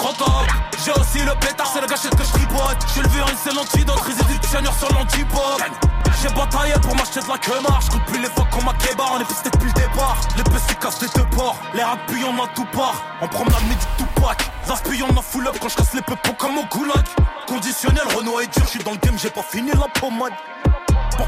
[0.85, 2.79] J'ai aussi le pétard, c'est la gâchette que je tripote.
[2.95, 4.01] J'ai le virus, c'est l'antidote.
[4.01, 6.00] Résidu de sur l'antipop.
[6.23, 7.87] J'ai bataillé pour m'acheter de la queue marche.
[7.93, 9.13] Je plus les fois qu'on m'a kébar.
[9.17, 10.19] On est pisté depuis le départ.
[10.37, 11.59] Les petits cassent des deux ports.
[11.75, 13.03] Les rappuis, on a tout part.
[13.21, 14.51] On promenade midi tout pack.
[14.67, 17.05] Zaspi, on a full up quand je casse les peuples comme au goulag.
[17.47, 18.65] Conditionnel, Renault est dur.
[18.65, 20.33] Je suis dans le game, j'ai pas fini la pommade.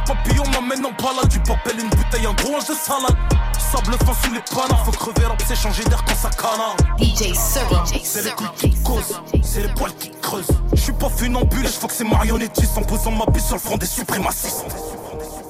[0.06, 1.28] Papillon, m'amène en balade.
[1.28, 3.16] Du papel, une bouteille, un gros ange de salade.
[3.58, 4.84] Sable fin sous les panards.
[4.84, 6.76] Faut crever l'op, c'est changer d'air quand ça canard.
[6.98, 7.32] DJ.
[7.34, 10.48] C'est les couilles qui causent, c'est les poils qui creusent.
[10.72, 13.60] Je suis pas funambule, je faut que c'est marionnettiste en posant ma bise sur le
[13.60, 14.66] front des suprémacistes.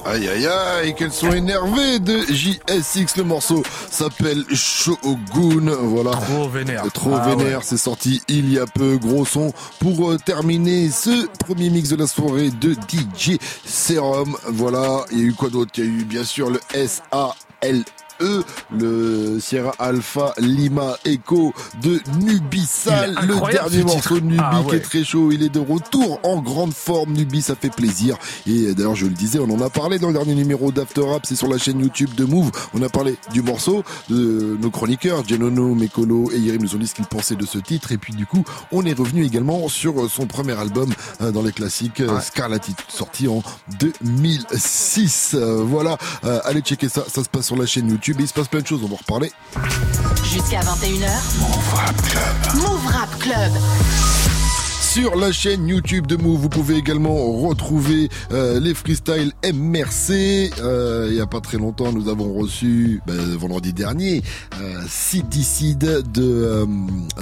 [0.04, 3.16] Aïe aïe aïe, qu'elles sont énervées de JSX.
[3.18, 5.70] Le morceau s'appelle Shogun.
[5.80, 6.10] Voilà.
[6.10, 6.84] Trop vénère.
[6.92, 7.64] Trop Ah vénère, ouais.
[7.64, 8.96] c'est sorti il y a peu.
[8.98, 14.36] Gros son pour euh, terminer ce premier mix de la soirée de DJ Serum.
[14.48, 15.04] Voilà.
[15.12, 15.70] Il y a eu quoi d'autre?
[15.76, 17.84] Il y a eu bien sûr le SAL.
[18.20, 18.42] E,
[18.76, 24.80] le Sierra Alpha Lima Echo de Nubisal, le dernier morceau de Nubi Ah qui est
[24.80, 25.30] très chaud.
[25.32, 27.12] Il est de retour en grande forme.
[27.12, 28.16] Nubi, ça fait plaisir.
[28.46, 31.26] Et d'ailleurs, je le disais, on en a parlé dans le dernier numéro d'After Rap.
[31.26, 32.50] C'est sur la chaîne YouTube de Move.
[32.74, 36.86] On a parlé du morceau de nos chroniqueurs, Genono, Mekolo et Yerim nous ont dit
[36.86, 37.92] ce qu'ils pensaient de ce titre.
[37.92, 41.52] Et puis, du coup, on est revenu également sur son premier album euh, dans les
[41.52, 43.42] classiques, euh, Scarlet, sorti en
[43.78, 45.34] 2006.
[45.34, 45.96] Euh, voilà.
[46.24, 47.04] Euh, allez checker ça.
[47.08, 48.11] Ça se passe sur la chaîne YouTube.
[48.12, 48.80] Et il se passe plein de choses.
[48.84, 49.32] On va en reparler.
[50.24, 51.08] Jusqu'à 21h.
[51.38, 52.54] Move Rap Club.
[52.56, 53.52] Move Rap Club.
[54.92, 60.50] Sur la chaîne YouTube de Move, vous pouvez également retrouver euh, les freestyles MRC.
[60.60, 64.22] Euh, il y a pas très longtemps, nous avons reçu, ben, vendredi dernier,
[64.60, 64.82] euh,
[66.12, 66.66] de, euh,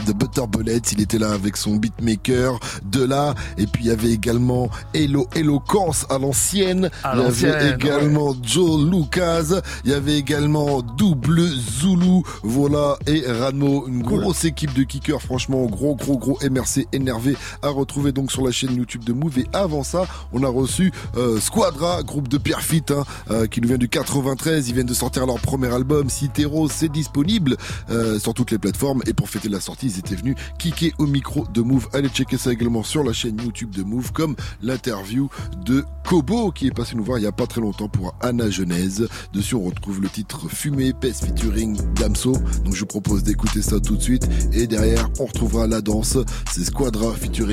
[0.04, 0.80] de Butter Bullet.
[0.90, 3.36] Il était là avec son beatmaker de là.
[3.56, 6.90] Et puis il y avait également Hello Eloquence à l'ancienne.
[7.14, 9.60] Il y avait également Joe Lucas.
[9.84, 12.22] Il y avait également Double Zulu.
[12.42, 12.96] Voilà.
[13.06, 13.86] Et Ranmo.
[13.86, 15.22] Une grosse équipe de kickers.
[15.22, 19.38] Franchement, gros, gros, gros MRC énervé à retrouver donc sur la chaîne YouTube de Move.
[19.38, 23.68] Et avant ça, on a reçu euh, Squadra, groupe de Perfit, hein, euh, qui nous
[23.68, 24.68] vient du 93.
[24.68, 26.68] Ils viennent de sortir leur premier album, Citero.
[26.68, 27.56] C'est disponible
[27.90, 29.02] euh, sur toutes les plateformes.
[29.06, 31.88] Et pour fêter la sortie, ils étaient venus kicker au micro de Move.
[31.92, 35.28] Allez checker ça également sur la chaîne YouTube de Move, comme l'interview
[35.64, 38.50] de Kobo, qui est passé nous voir il y a pas très longtemps pour Anna
[38.50, 39.08] Genèse.
[39.32, 42.32] Dessus, on retrouve le titre Fumé, Pes featuring Damso.
[42.64, 44.28] Donc je vous propose d'écouter ça tout de suite.
[44.52, 46.18] Et derrière, on retrouvera la danse.
[46.50, 47.49] C'est Squadra featuring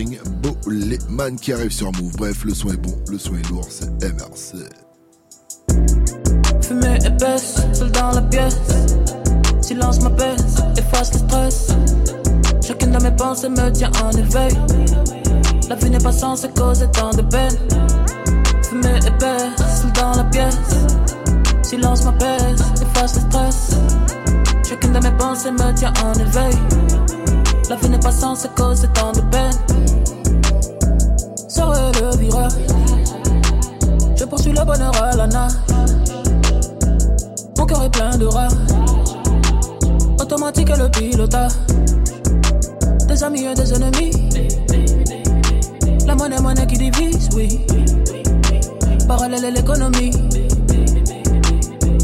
[0.63, 2.15] Boleman qui arrive sur Move.
[2.17, 4.69] Bref, le son est bon, le son est lourd, c'est MRC.
[6.61, 8.59] Fumée épaisse, seul dans la pièce.
[9.61, 11.67] Silence m'apaise, efface le stress.
[12.65, 14.55] Chacune de mes pensées me tient en éveil.
[15.67, 17.57] La vie n'est pas censée causer tant de peine.
[18.69, 20.59] Fumée épaisse, seul dans la pièce.
[21.63, 23.71] Silence m'apaise, efface le stress.
[24.69, 27.16] Chacune de mes pensées me tient en éveil.
[27.69, 29.51] La vie n'est pas censée causer tant de peine.
[31.49, 32.53] Serait le virage.
[34.15, 35.27] Je poursuis le bonheur à la.
[37.57, 38.53] Mon cœur est plein de rage.
[40.17, 41.51] Automatique et le pilotage.
[43.05, 44.11] Des amis et des ennemis.
[46.05, 47.65] La monnaie, monnaie qui divise, oui.
[49.09, 50.11] Parallèle à l'économie.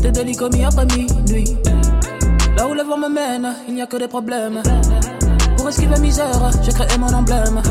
[0.02, 1.58] Des délits commis après minuit.
[2.58, 4.62] Là où le vent me mène, il n'y a que des problèmes.
[5.64, 7.62] Pour esquiver misère, j'ai créé mon emblème.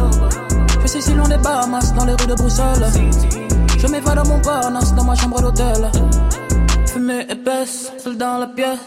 [0.81, 2.87] Je suis si loin des Bahamas, dans les rues de Bruxelles.
[3.77, 5.91] Je m'évade à mon Parnasse, dans ma chambre d'hôtel.
[6.87, 8.79] Fumée épaisse, seul dans la pièce.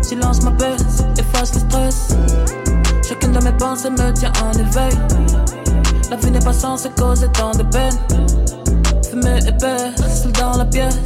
[0.00, 2.16] Silence m'apaise, efface le stress.
[3.06, 4.98] Chacune de mes pensées me tient en éveil.
[6.10, 7.98] La vie n'est pas censée causer tant de peine.
[9.10, 10.96] Fumée épaisse, seul dans la pièce.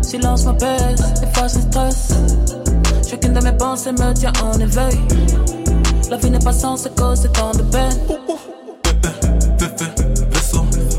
[0.00, 2.08] Silence m'apaise, efface le stress.
[3.10, 4.98] Chacune de mes pensées me tient en éveil.
[6.10, 7.98] La vie n'est pas censée causer tant de peine.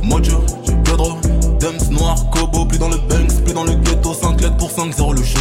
[0.04, 0.44] Mojo,
[0.84, 1.18] Pedro,
[1.60, 4.94] Dems, Noir, Kobo, plus dans le Banks, plus dans le ghetto, 5 lettres pour 5
[4.96, 5.40] 0 le show.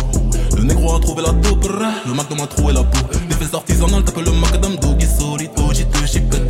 [0.56, 2.98] Le négro a trouvé la taupe, le Mac m'a trouvé la peau.
[3.28, 6.47] Des fesses artisanales, tape le macadam, doggy, solito, JT, chipette,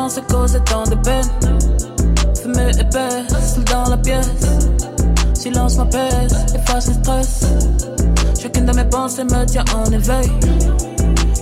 [0.00, 1.24] pas censée causer tant de peine.
[2.40, 4.30] Fumée épaisse, dans la pièce.
[5.34, 7.44] Silence m'apaise, efface le stress.
[8.40, 10.30] Chacune de mes pensées me tient en éveil.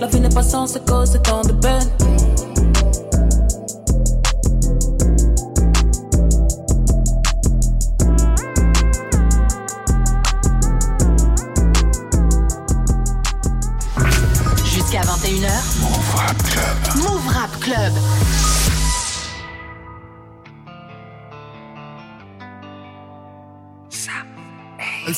[0.01, 1.89] La vie n'est pas censée causer tant de peine.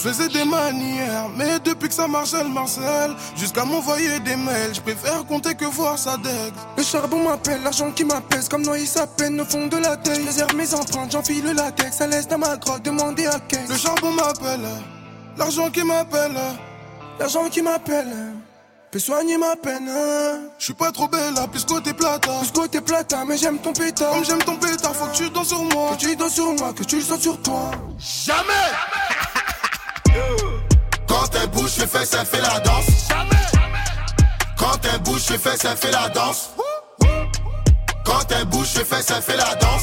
[0.03, 3.15] Elle faisait des manières, mais depuis que ça marche, elle marcelle.
[3.37, 6.55] Jusqu'à m'envoyer des mails, je préfère compter que voir sa deck.
[6.79, 10.19] Le charbon m'appelle, l'argent qui m'appelle, comme noyer sa peine au fond de la tête.
[10.19, 13.67] Je réserve mes empreintes, j'enfile le latex, ça laisse dans ma grotte, demander à quel.
[13.69, 14.67] Le charbon m'appelle,
[15.37, 16.39] l'argent qui m'appelle,
[17.19, 18.33] l'argent qui m'appelle.
[18.93, 20.49] Fais soigner ma peine, hein.
[20.59, 22.39] Je suis pas trop belle, là, plus côté plata.
[22.41, 24.13] Plus côté plata, mais j'aime ton pétard.
[24.15, 25.91] Comme j'aime ton pétard, faut que tu danses sur moi.
[25.93, 27.71] Que tu danses sur moi, que tu le sens sur toi.
[27.99, 29.00] Jamais!
[31.07, 33.09] Quand elle bouge ses fesses, elle fait la danse.
[34.57, 36.51] Quand elle bouge ses fesses, elle fait la danse.
[38.05, 39.83] Quand elle bouge ses fesses, elle fait la danse.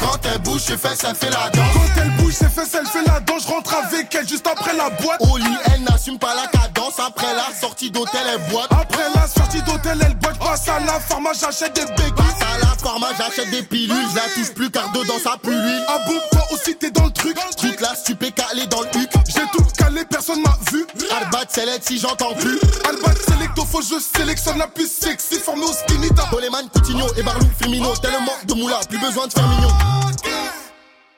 [0.00, 1.74] Quand elle bouge ses fesses, elle fait la danse.
[1.74, 3.42] Quand elle bouge ses fesses, elle fait la danse.
[3.42, 5.20] Je rentre avec elle juste après la boîte.
[5.20, 6.98] Au lit, elle n'assume pas la cadence.
[6.98, 8.70] Après la sortie d'hôtel, elle boite.
[8.70, 10.38] Après la sortie d'hôtel, elle boite.
[10.38, 12.12] Passe à la pharma, j'achète des béquilles.
[12.12, 13.96] Passe à la pharma, j'achète des pilules.
[14.10, 15.54] Je la touche plus car dedans ça pue.
[15.88, 17.36] Ah bon, toi aussi t'es dans le truc.
[17.58, 19.10] Toute la stupé calé dans le huc.
[19.26, 20.86] J'ai tout calé, personne m'a vu.
[21.10, 22.58] Arbat select si j'entends plus.
[22.86, 26.24] Albat selecto, faut je sélectionne la plus sexy, formée au skinita.
[26.30, 27.94] Coleman, Coutinho et Barlou, Firmino.
[27.96, 29.70] Tellement de moula, plus besoin de faire mignon.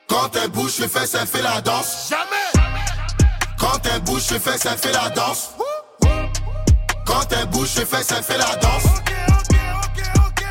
[0.07, 2.09] Quand elle bouge ses fesses, elle fait la danse.
[2.09, 2.67] Jamais.
[3.59, 5.49] Quand elle bouge ses fesses, elle fait la danse.
[7.07, 8.83] Quand elle bouge ses fesses, elle fait la danse.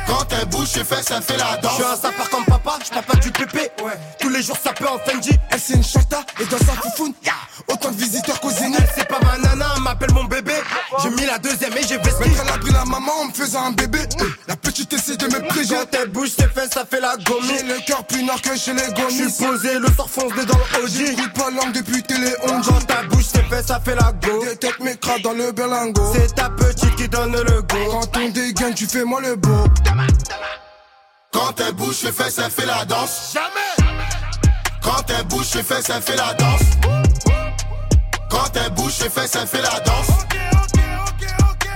[0.07, 1.77] Quand elle bouge ses fesses, elle fait la danse.
[1.77, 3.69] Je suis un sapeur comme papa, je pas du pépé.
[3.83, 3.93] Ouais.
[4.19, 5.37] Tous les jours ça peut en Fendi.
[5.51, 7.33] Elle c'est une chata et dans sa foufoune, yeah.
[7.67, 8.77] Autant de visiteurs qu'au zénith.
[8.79, 10.53] Elle c'est pas ma nana, elle m'appelle mon bébé.
[11.03, 12.29] J'ai mis la deuxième et j'ai vesti.
[12.29, 13.99] Mettre elle a pris la maman en me faisant un bébé.
[14.47, 15.75] La petite essaie de me préger.
[15.75, 17.43] Quand elle bouge ses fesses, ça fait la gomme.
[17.47, 19.23] J'ai le cœur plus nord que chez les gomis.
[19.23, 20.87] Je suis posé, le sort fonce dans le.
[20.87, 24.43] J'écoute pas langue depuis télé 11 Quand ta bouche ses fesses, ça fait la go.
[24.43, 26.13] Des têtes m'écrasent dans le berlingot.
[26.13, 27.77] C'est ta petite qui donne le go.
[27.91, 29.65] Quand on dégaine, tu fais moi le beau.
[31.31, 33.33] Quand elle bouge ses fesses, elle fait la danse.
[33.33, 33.93] Jamais.
[34.81, 36.96] Quand elle bouge ses fesses, elle fait la danse.
[38.29, 40.07] Quand elle bouge ses fesses, elle fait la danse.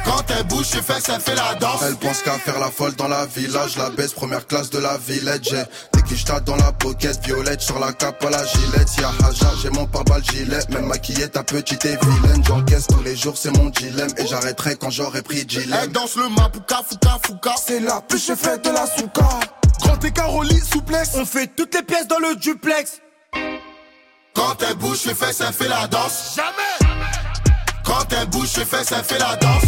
[0.03, 1.81] Quand elle bouge ses fesses, elle fait la danse.
[1.83, 4.97] Elle pense qu'à faire la folle dans la village, la baisse première classe de la
[4.97, 5.43] villette.
[5.43, 8.89] J'ai des quichetas dans la pocket, violette sur la cape à la gilette.
[8.99, 12.43] Y'a Haja, j'ai mon pare-balles gilet, même maquillée ta petite et vilaine.
[12.45, 15.79] J'encaisse tous les jours, c'est mon dilemme, et j'arrêterai quand j'aurai pris dilemme.
[15.83, 17.55] Elle danse le mapuka, fouka, fouka.
[17.65, 19.29] C'est la plus chefée de la souka.
[19.81, 21.11] Grand écart lit, souplesse.
[21.15, 22.99] On fait toutes les pièces dans le duplex.
[24.33, 26.35] Quand elle bouge ses fesses, elle fait la danse.
[26.35, 26.93] Jamais.
[27.83, 29.63] Quand elle bouge ses fesses, elle fait la danse.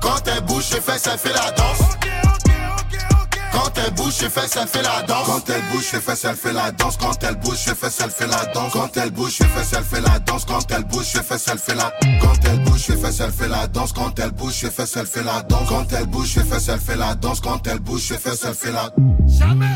[0.00, 1.78] Quand elle bouge ses fesses, elle fait la danse.
[3.52, 5.26] Quand elle bouge ses fesses, elle fait la danse.
[5.26, 6.96] Quand elle bouge ses fesses, elle fait la danse.
[6.96, 8.72] Quand elle bouge ses fesses, elle fait la danse.
[8.72, 10.44] Quand elle bouge ses fesses, elle fait la danse.
[10.44, 11.92] Quand elle bouge ses fesses, elle fait la.
[12.20, 13.92] Quand elle bouge ses fesses, elle fait la danse.
[13.92, 15.68] Quand elle bouge ses fesses, elle fait la danse.
[15.68, 17.40] Quand elle bouge ses fesses, elle fait la danse.
[17.40, 18.90] Quand elle bouge ses fesses, elle fait la.
[19.26, 19.66] Jamais.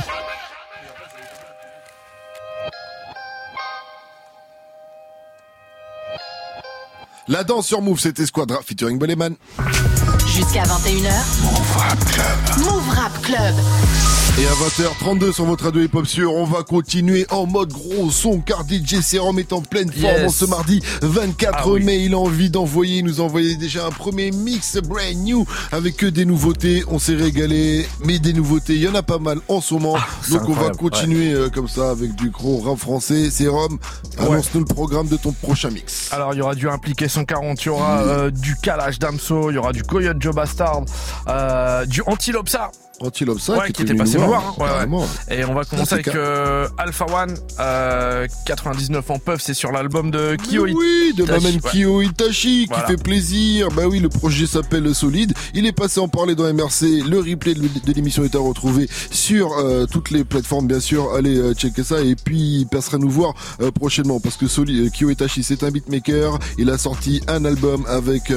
[7.27, 9.35] La danse sur Move, c'était Squadra featuring Boleman.
[10.27, 11.11] Jusqu'à 21h.
[11.43, 12.59] Move Rap Club.
[12.59, 13.55] Move Rap Club.
[14.37, 18.41] Et à 20h32 sur votre radio hip-hop sur, on va continuer en mode gros son
[18.41, 20.27] car DJ Serum est en pleine forme Yes.
[20.27, 21.85] en ce mardi 24 Ah oui.
[21.85, 21.99] mai.
[22.03, 25.97] Il a envie d'envoyer, il nous a envoyé déjà un premier mix brand new avec
[25.99, 26.83] que des nouveautés.
[26.89, 29.95] On s'est régalé, mais des nouveautés, il y en a pas mal en ce moment.
[29.99, 33.31] Ah, Donc on va continuer euh, comme ça avec du gros rap français.
[33.31, 33.79] Serum,
[34.19, 36.09] annonce-nous le programme de ton prochain mix.
[36.11, 39.55] Alors il y aura du impliqué 140, il y aura euh, du calage d'Amso, il
[39.55, 40.83] y aura du Coyote Joe Bastard,
[41.29, 42.73] euh, du Antilope Ça.
[43.01, 44.55] Antilope 5 Ouais, qui était passé voir.
[44.59, 44.87] hein.
[44.89, 45.37] Ouais, ouais.
[45.37, 50.11] Et on va commencer avec euh, Alpha One, euh, 99 en puff, c'est sur l'album
[50.11, 51.71] de Kyo Mais Oui, de Itachi, ouais.
[51.73, 52.85] Kyo Itachi, Voilà.
[52.85, 53.69] qui fait plaisir.
[53.75, 55.35] Bah oui, le projet s'appelle Solide.
[55.55, 57.03] Il est passé en parler dans MRC.
[57.09, 57.63] Le replay de,
[57.95, 61.13] l'émission est à retrouver sur euh, toutes les plateformes, bien sûr.
[61.15, 62.01] Allez euh, checker ça.
[62.01, 64.21] Et puis, il passera nous voir euh, prochainement.
[64.21, 66.39] Parce que Solide, Kyo Itachi, c'est un beatmaker.
[66.59, 68.33] Il a sorti un album avec...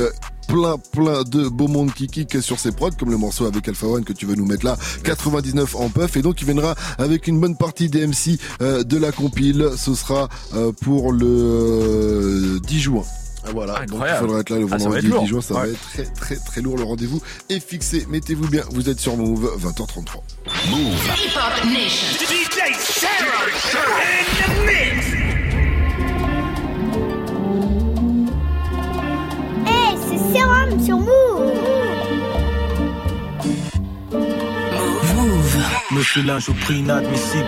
[0.49, 3.67] euh, plein plein de beau monde qui kick sur ses prods comme le morceau avec
[3.67, 6.17] Alpha One que tu veux nous mettre là 99 en puff.
[6.17, 9.69] Et donc il viendra avec une bonne partie des MC euh, de la compile.
[9.77, 13.03] Ce sera euh, pour le euh, 10 juin.
[13.45, 15.23] Ah, voilà, donc il faudra être là le Ah, vendredi être lourd.
[15.23, 16.77] 10 juin, ça va être très très très lourd.
[16.77, 17.21] Le rendez-vous.
[17.49, 18.05] Est fixé.
[18.09, 20.21] Mettez-vous bien, vous êtes sur Move, 20h33.
[20.67, 21.37] Hip
[30.77, 31.07] Sérum sur Move.
[35.91, 37.45] Monsieur linge au prix inadmissible.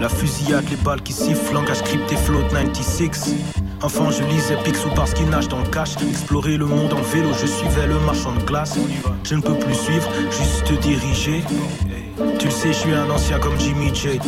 [0.00, 3.36] La fusillade, les balles qui sifflent, langage crypté, float 96.
[3.82, 5.96] Enfant, je lisais Picsou parce qu'il nage dans le cash.
[6.08, 8.78] Explorer le monde en vélo, je suivais le marchand de glace.
[9.22, 11.44] Je ne peux plus suivre, juste diriger.
[12.54, 14.20] Sais, je suis un ancien comme Jimmy J.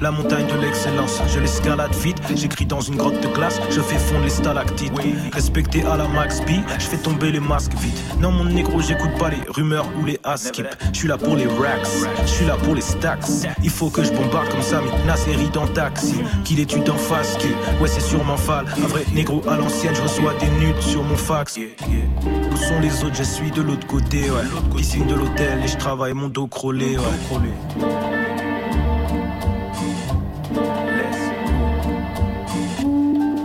[0.00, 2.16] La montagne de l'excellence, je l'escalade vite.
[2.34, 4.92] J'écris dans une grotte de glace, je fais fondre les stalactites.
[5.32, 8.02] Respecté à la Max B, je fais tomber les masques vite.
[8.20, 10.66] Non, mon négro, j'écoute pas les rumeurs ou les askip.
[10.92, 11.86] Je suis là pour les racks,
[12.22, 13.26] je suis là pour les stacks.
[13.62, 16.16] Il faut que je bombarde comme ça, na série dans taxi.
[16.44, 17.48] Qu'il étude en face, qui
[17.80, 18.66] ouais, c'est sûrement fall.
[18.82, 21.58] Un vrai négro à l'ancienne, je reçois des nudes sur mon fax.
[21.58, 23.14] Où sont les autres?
[23.14, 24.74] Je suis de l'autre côté, ouais.
[24.76, 27.04] Piscine de l'hôtel et je travaille mon dos crôlé, ouais.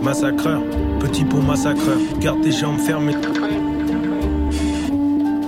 [0.01, 0.61] Massacreur,
[0.99, 3.15] petit pot massacreur, garde tes jambes fermées.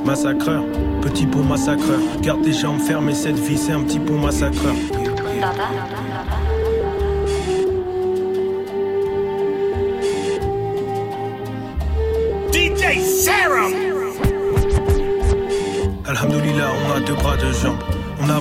[0.06, 0.64] Massacreur,
[1.02, 4.74] petit pot massacreur, garde tes jambes fermées, cette vie c'est un petit pot massacreur.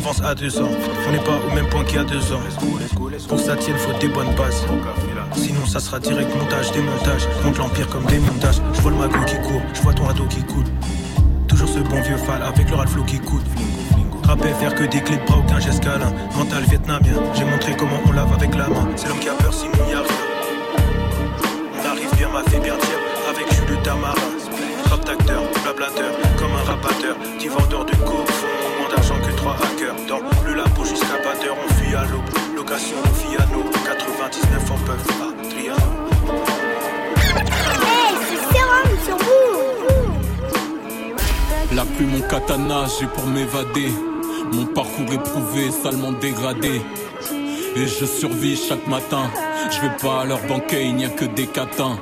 [0.01, 0.71] Avance à deux ans.
[1.07, 2.41] On n'est pas au même point qu'il y a deux ans.
[3.29, 4.65] Pour ça tienne, faut des bonnes bases.
[5.37, 7.29] Sinon, ça sera direct montage, démontage.
[7.45, 8.61] Monte l'empire comme des montages.
[8.73, 10.65] Je vois le magot qui court, je vois ton ado qui coule.
[11.49, 13.45] Toujours ce bon vieux fal avec le ralflo qui coûte.
[14.25, 16.13] Rappel faire que des clés de bras, aucun geste câlin.
[16.37, 18.89] Mental vietnamien, j'ai montré comment on lave avec la main.
[18.97, 19.97] C'est l'homme qui a peur, sinon y.
[21.77, 23.01] On arrive bien, m'a fait bien dire.
[23.29, 24.15] Avec jus de tamarin.
[24.89, 27.17] Rap d'acteur, blablateur, comme un rapateur.
[27.37, 28.30] Petit vendeur de coke,
[29.41, 29.97] trois hackers.
[30.07, 32.23] Dans le labo jusqu'à batteur, on fuit à l'eau.
[32.57, 33.65] Location, on fuit à l'eau.
[33.85, 35.33] 99 en peuvent pas.
[35.49, 35.91] Triano.
[37.83, 39.61] Hey, c'est Sérum sur vous
[41.75, 43.91] La plume, mon katana, j'ai pour m'évader.
[44.53, 46.83] Mon parcours éprouvé, salement dégradé.
[47.77, 49.31] Et je survis chaque matin.
[49.71, 51.99] Je vais pas à leur banquet, il n'y a que des catins.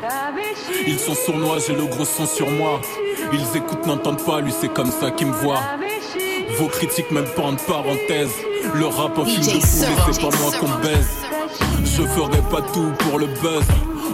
[0.86, 2.80] Ils sont sournois, j'ai le gros son sur moi.
[3.32, 5.62] Ils écoutent, n'entendent pas, lui c'est comme ça qu'ils me voient.
[6.58, 8.32] Vos critiques même pas en parenthèse.
[8.74, 9.60] Le rap en film de poulet,
[10.10, 11.08] c'est pas moi qu'on baise.
[11.84, 13.64] Je ferai pas tout pour le buzz.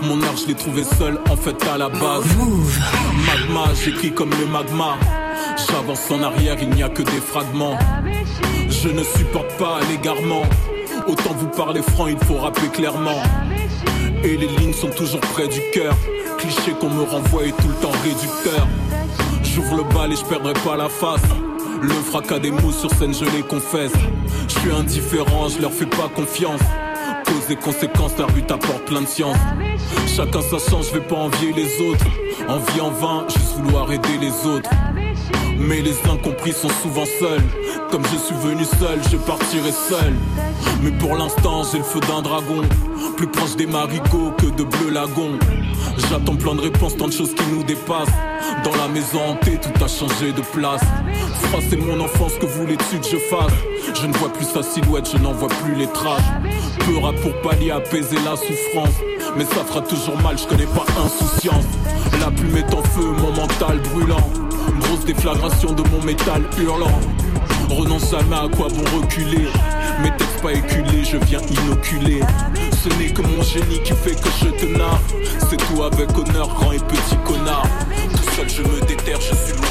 [0.03, 2.25] Mon art, je l'ai trouvé seul, en fait, à la base.
[3.27, 4.99] Magma, j'écris comme le magma.
[5.57, 7.79] J'avance en arrière, il n'y a que des fragments.
[8.69, 10.43] Je ne supporte pas l'égarement.
[11.07, 13.23] Autant vous parler franc, il faut rappeler clairement.
[14.23, 15.95] Et les lignes sont toujours près du cœur.
[16.37, 18.67] Cliché qu'on me renvoie est tout le temps réducteur.
[19.43, 21.23] J'ouvre le bal et je perdrai pas la face.
[21.85, 23.93] Le fracas des mots sur scène, je les confesse.
[24.49, 26.61] Je suis indifférent, je leur fais pas confiance.
[27.27, 29.37] Cause et conséquences, leur but apporte plein de science.
[30.07, 32.07] Chacun sa chance, je vais pas envier les autres.
[32.49, 34.71] Envie en vain, juste vouloir aider les autres.
[35.59, 37.45] Mais les incompris sont souvent seuls.
[37.91, 40.15] Comme je suis venu seul, je partirai seul.
[40.83, 42.63] Mais pour l'instant, j'ai le feu d'un dragon.
[43.17, 45.39] Plus proche des marigots que de bleu lagon.
[46.11, 48.09] J'attends plein de réponses, tant de choses qui nous dépassent.
[48.65, 50.83] Dans la maison hantée, tout a changé de place.
[51.43, 53.53] Froisser mon enfance, que voulais-tu que je fasse
[53.95, 56.23] Je ne vois plus sa silhouette, je n'en vois plus les traces.
[57.03, 58.95] Rap pour pallier, apaiser la souffrance.
[59.37, 61.65] Mais ça fera toujours mal, je connais pas insouciance.
[62.21, 64.31] La plume est en feu, mon mental brûlant.
[64.81, 67.01] Grosse déflagration de mon métal hurlant.
[67.69, 69.49] Renonce jamais à quoi bon reculer.
[70.03, 72.21] Mes textes pas éculés, je viens inoculer.
[72.83, 75.01] Ce n'est que mon génie qui fait que je te narre.
[75.49, 77.67] C'est tout avec honneur, grand et petit connard.
[78.13, 79.64] Tout seul je me déterre, je suis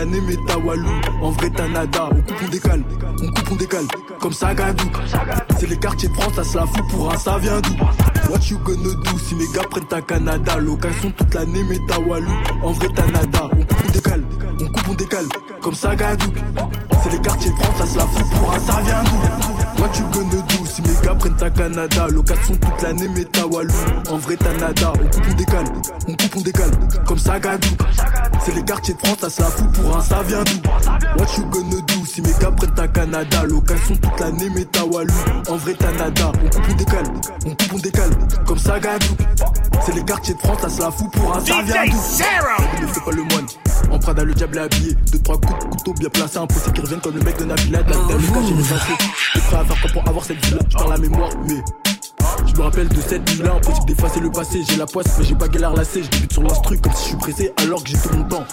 [0.00, 0.36] L'année mais
[1.20, 2.82] En vrai t'as nada On coupe on décale.
[3.22, 3.84] On coupe on décale.
[4.18, 4.84] Comme ça Gadou
[5.58, 7.74] C'est les quartiers de France ça se la fout pour un ça vient d'où?
[8.32, 10.56] What you gonna do si mes gars prennent ta Canada?
[10.56, 11.78] Location toute l'année mais
[12.62, 14.24] En vrai t'as nada On coupe on décale,
[14.58, 15.26] on coupe, on décale,
[15.60, 16.34] comme ça Gadouk.
[17.02, 19.88] C'est les quartiers de France, ça se la fout pour un, ça vient d'où Moi
[19.92, 23.72] tu gagnes d'où si mes gars prennent ta Canada, location toute l'année, mais ta Walou.
[24.10, 25.64] En vrai, t'as nada, on coupe, on décale,
[26.08, 26.70] on coupe, on décale,
[27.06, 27.78] comme ça Gadouk.
[28.44, 31.26] C'est les quartiers de France, ça se la fout pour un, ça vient d'où What
[31.38, 35.14] you gonna do si mes gars prennent ta Canada, location toute l'année, mais ta Walou.
[35.48, 37.06] En vrai, t'as nada, on coupe, on décale,
[37.46, 38.10] on coupe, on décale,
[38.46, 39.18] comme ça Gadouk.
[39.86, 42.86] C'est les quartiers de France, ça se la fout pour un, ça vient d'où Ne
[42.86, 43.46] fais pas le moine.
[43.90, 44.94] En Prada, le diable est habillé.
[45.10, 46.38] Deux, trois coups de couteau bien placés.
[46.38, 47.82] Impossible qu'ils reviennent comme le mec de Navila.
[47.82, 48.96] De la le j'ai les infos.
[49.34, 51.89] T'es prêt à faire quoi pour avoir cette vie-là Je la mémoire, mais.
[52.60, 54.62] Je me rappelle de cette vie-là, impossible d'effacer le passé.
[54.68, 56.02] J'ai la poisse, mais j'ai pas galère lassé.
[56.02, 58.44] Je débute sur l'instru comme si je suis pressé, alors que j'ai tout mon temps.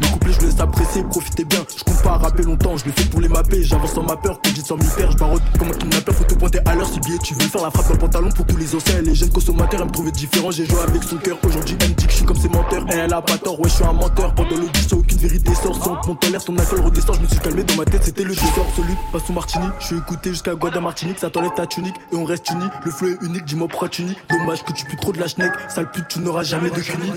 [0.00, 1.58] Le couplet, je laisse apprécier, profitez bien.
[1.76, 3.64] Je compte pas à rapper longtemps, je le fais pour les mapper.
[3.64, 5.10] J'avance sans ma peur, quand j'ai sans m'y faire.
[5.10, 6.88] Je barotte comme un kidnappeur, faut te pointer à l'heure.
[6.88, 9.02] Si billet, tu veux faire la frappe dans le pantalon pour tous les anciens.
[9.02, 10.52] Les jeunes consommateurs, elle me trouvaient différent.
[10.52, 11.36] J'ai joué avec son cœur.
[11.42, 12.84] Aujourd'hui, elle me dit que je suis comme ses menteurs.
[12.92, 14.36] Et elle a pas tort, ouais, je suis un menteur.
[14.36, 15.74] Pendant l'audition, aucune vérité sort.
[15.82, 17.16] Sans mon l'air, ton alcool redescend.
[17.16, 18.94] Je me suis calmé dans ma tête, c'était le désordre absolu.
[19.12, 21.18] Pas sous Martini, je suis écouté jusqu'à Guada Martinique.
[21.18, 22.68] Ça t'enlève ta tunique et on reste unis.
[22.84, 24.04] Le flou est unique, dis-moi pourquoi tu.
[24.28, 25.52] Dommage que tu pues trop de la schneck.
[25.68, 27.12] Sale pute, tu n'auras jamais de cuni.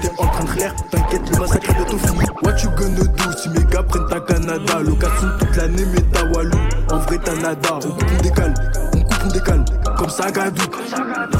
[0.00, 2.24] T'es en train de clair, t'inquiète, le massacre est bientôt fini.
[2.42, 4.80] What you gonna do si mes gars prennent ta Canada?
[4.80, 6.58] Location toute l'année, mais ta Walou.
[6.90, 7.56] En vrai, t'as nada.
[7.74, 8.54] On coupe, on décale,
[8.94, 9.64] on coupe, on décale.
[9.96, 10.62] Comme ça, Gadou.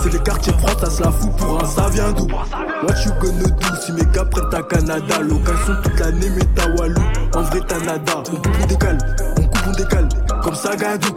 [0.03, 2.27] C'est les quartiers de France, ça se la fout pour un, ça vient d'où?
[2.27, 5.21] What you gonna do si mes gars prennent ta Canada?
[5.21, 7.03] Location toute l'année, mais ta Walou.
[7.35, 8.13] En vrai, t'as nada.
[8.19, 8.99] On coupe, on décale,
[9.39, 10.09] on coupe, on décale.
[10.43, 11.15] Comme ça, Gadou.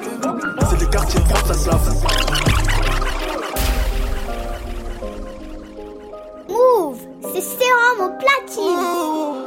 [0.70, 2.45] C'est les quartiers de France, ça se la fout.
[7.34, 9.45] C'est sérum au platine.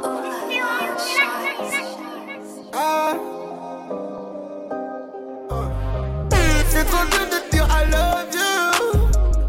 [6.70, 8.98] C'est trop dur de dire I love you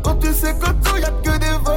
[0.03, 1.68] Quand tu sais qu'en tout y'a que des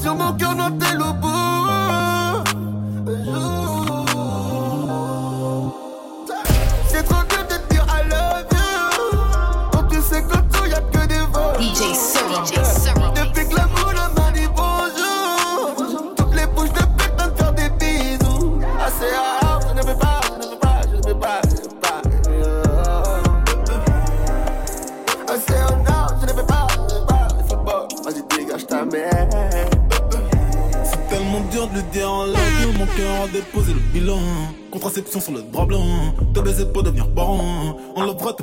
[0.00, 1.17] Tu marcheras sur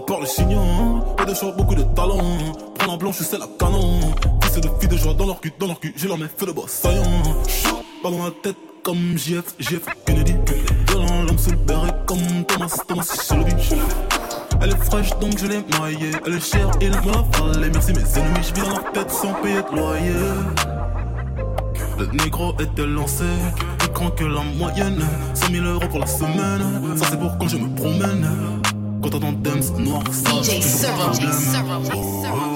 [0.06, 1.02] par le chignon.
[1.18, 2.38] Pas de choix, beaucoup de talent.
[2.76, 4.00] Prends la blanche, c'est la canon.
[4.44, 6.46] Fils de filles de joie dans leur cul, dans leur cul, j'ai leur mets fait
[6.46, 7.04] de boss saillant.
[8.04, 10.36] Pas dans la tête comme JF, JF Kennedy.
[10.88, 13.54] Violent, l'homme le béret comme Thomas, Thomas Shelby.
[14.62, 16.12] Elle est fraîche donc je l'ai maillée.
[16.26, 17.70] Elle est chère, il me l'a fallait.
[17.70, 20.14] Merci mes ennemis, je vis dans leur tête sans payer de loyer.
[21.98, 23.24] Le négro était lancé,
[23.80, 25.04] plus grand que la moyenne.
[25.34, 28.28] 100 000 euros pour la semaine, ça c'est pour quand je me promène.
[29.16, 31.84] Quand t'entends Dems noir, ça DJ c'est toujours un Serum.
[31.84, 32.55] problème.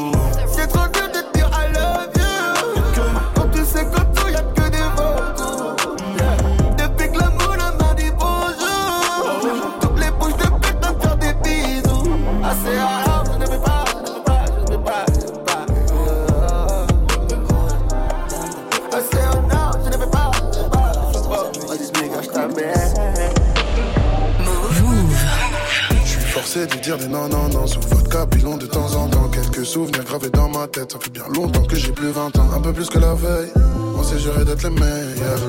[26.97, 29.29] Dire non, non, non Sous votre capillon de temps en temps.
[29.29, 32.49] Quelques souvenirs gravés dans ma tête Ça fait bien longtemps que j'ai plus 20 ans.
[32.55, 33.51] Un peu plus que la veille
[33.97, 35.41] On s'est juré d'être les meilleurs.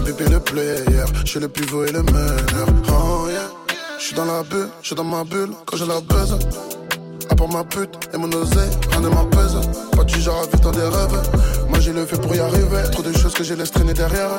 [0.00, 2.66] MVP le player Je suis le pivot et le meneur.
[2.88, 3.48] Oh yeah.
[3.98, 6.38] Je suis dans la bulle, je suis dans ma bulle Quand j'ai la buzz.
[7.30, 9.56] À part ma pute et mon oseille, rien ne m'apaise.
[9.94, 11.22] Pas du genre à vivre dans des rêves.
[11.68, 12.82] Moi j'ai le fait pour y arriver.
[12.90, 14.30] Trop de choses que j'ai laissé traîner derrière.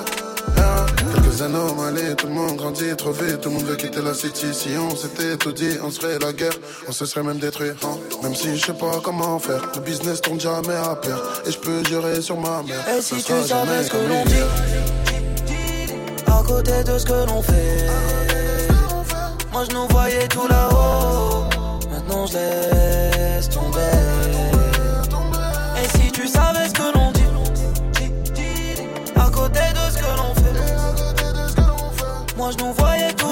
[0.58, 3.42] Ah, Quelques anomalies, tout le monde grandit trop vite.
[3.42, 4.48] Tout le monde veut quitter la city.
[4.54, 6.54] Si on s'était tout dit, on serait la guerre.
[6.88, 7.98] On se serait même détruit hein.
[8.22, 9.62] Même si je sais pas comment faire.
[9.76, 12.84] Le business tourne jamais à pair Et je peux jurer sur ma mère.
[12.98, 14.44] Et si tu savais ce que l'on dit
[16.28, 17.88] À côté de ce que l'on fait.
[19.52, 21.46] Moi je nous voyais tout là-haut.
[21.92, 23.80] Maintenant je laisse tomber.
[25.82, 26.59] Et si tu savais
[32.50, 33.29] moi je nous voyais tout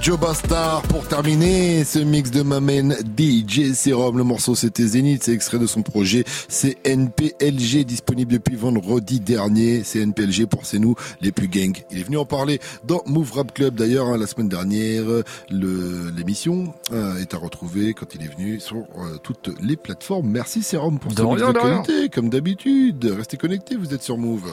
[0.00, 4.16] Joe Star pour terminer ce mix de Mamen DJ Serum.
[4.16, 9.82] Le morceau c'était Zénith, c'est extrait de son projet CNPLG disponible depuis vendredi dernier.
[9.82, 11.76] CNPLG pour c'est nous les plus gangs.
[11.90, 15.04] Il est venu en parler dans Move Rap Club d'ailleurs hein, la semaine dernière.
[15.50, 20.28] L'émission euh, est à retrouver quand il est venu sur euh, toutes les plateformes.
[20.28, 23.12] Merci Serum pour De ce mix rien, de qualité comme d'habitude.
[23.16, 24.52] Restez connectés, vous êtes sur Move.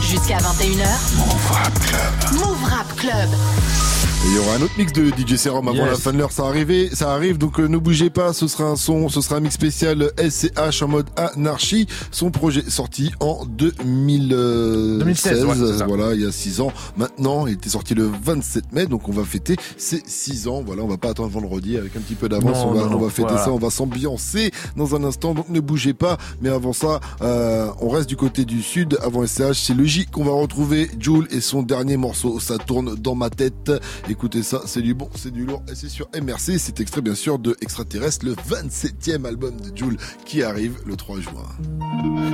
[0.00, 1.16] Jusqu'à 21h.
[1.18, 2.40] Move Rap Club.
[2.40, 4.01] Move Rap Club.
[4.24, 5.86] Il y aura un autre mix de DJ Serum avant Yes.
[5.90, 8.64] la fin de l'heure, ça arrive, ça arrive, donc euh, ne bougez pas, ce sera
[8.64, 13.44] un son, ce sera un mix spécial SCH en mode anarchie, son projet sorti en
[13.44, 15.86] 2016, 2016, ouais, c'est ça.
[15.86, 16.72] voilà, il y a 6 ans.
[16.96, 20.82] Maintenant, il était sorti le 27 mai, donc on va fêter ces 6 ans, voilà,
[20.82, 23.44] on va pas attendre vendredi avec un petit peu d'avance, on on va fêter voilà.
[23.44, 27.68] ça, on va s'ambiancer dans un instant, donc ne bougez pas, mais avant ça, euh,
[27.80, 31.40] on reste du côté du sud, avant SCH, c'est J qu'on va retrouver, Jules et
[31.40, 33.72] son dernier morceau, ça tourne dans ma tête,
[34.12, 37.14] écoutez ça, c'est du bon, c'est du lourd, et c'est sur MRC, c'est extrait bien
[37.14, 39.96] sûr de Extraterrestre, le 27e album de Jules
[40.26, 41.46] qui arrive le 3 juin.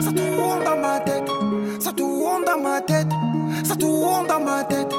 [0.01, 1.29] Ça tourne dans ma tête,
[1.79, 3.09] ça tourne dans ma tête,
[3.65, 4.93] ça tourne dans ma tête,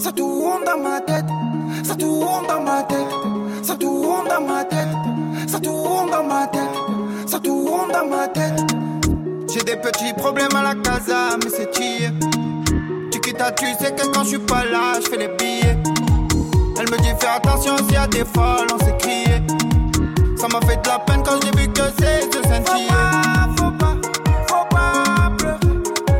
[0.00, 1.24] ça tourne dans ma tête,
[1.84, 3.06] ça tourne dans ma tête,
[3.62, 4.88] ça tourne dans ma tête,
[5.46, 8.60] ça tourne dans ma tête, ça tourne dans ma tête.
[9.52, 12.10] J'ai des petits problèmes à la casa, mais c'est chier.
[13.12, 15.78] Tu quittes à tu sais que quand je suis pas là, je fais les billets.
[17.14, 19.42] Dit fais attention s'il y a des folles, on s'est crié.
[20.36, 22.90] Ça m'a fait de la peine quand j'ai vu que c'est de sentir.
[23.56, 23.96] Faut pas,
[24.48, 25.58] faut pas pleurer.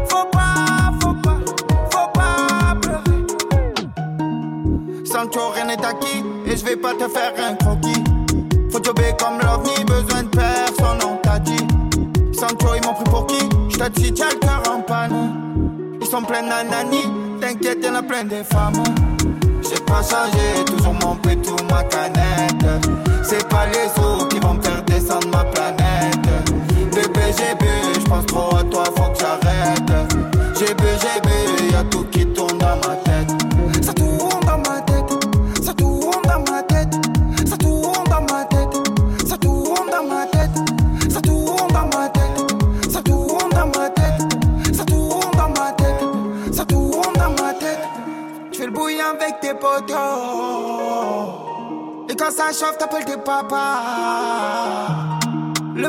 [0.09, 1.39] Faut pas, faut pas,
[1.91, 3.23] faut pas pleurer.
[5.05, 8.05] Sancho, rien n'est acquis et je vais pas te faire un croquis.
[8.71, 11.67] Faut jobber comme l'ovni, besoin de personne, on t'a dit.
[12.33, 15.97] Sancho, ils m'ont pris pour qui Je te dis, tiens le cœur en panne.
[16.01, 17.03] Ils sont pleins d'anani,
[17.41, 18.83] t'inquiète, y'en a plein des femmes.
[19.69, 22.67] J'ai pas changé, toujours mon tout ma canette.
[23.23, 26.27] C'est pas les sous qui vont me faire descendre ma planète.
[26.93, 29.14] Bébé, j'ai bu, j'pense trop à toi, faut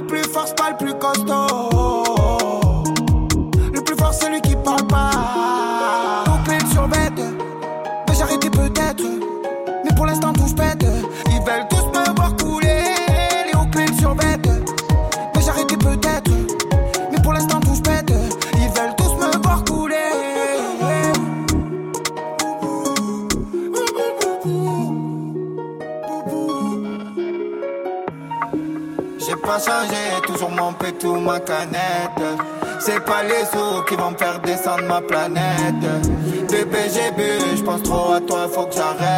[0.07, 1.54] plus fort, c'est pas le plus costaud.
[33.87, 35.75] Qui vont me faire descendre ma planète.
[36.49, 39.14] Bébé, j'ai bu, j'pense trop à toi, faut que j'arrête.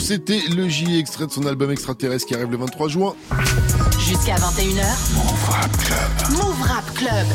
[0.00, 3.14] Move, c'était le J extrait de son album extraterrestre qui arrive le 23 juin.
[3.98, 5.14] Jusqu'à 21h.
[5.14, 5.99] Move Rap Club.
[6.30, 7.26] Move Rap Club.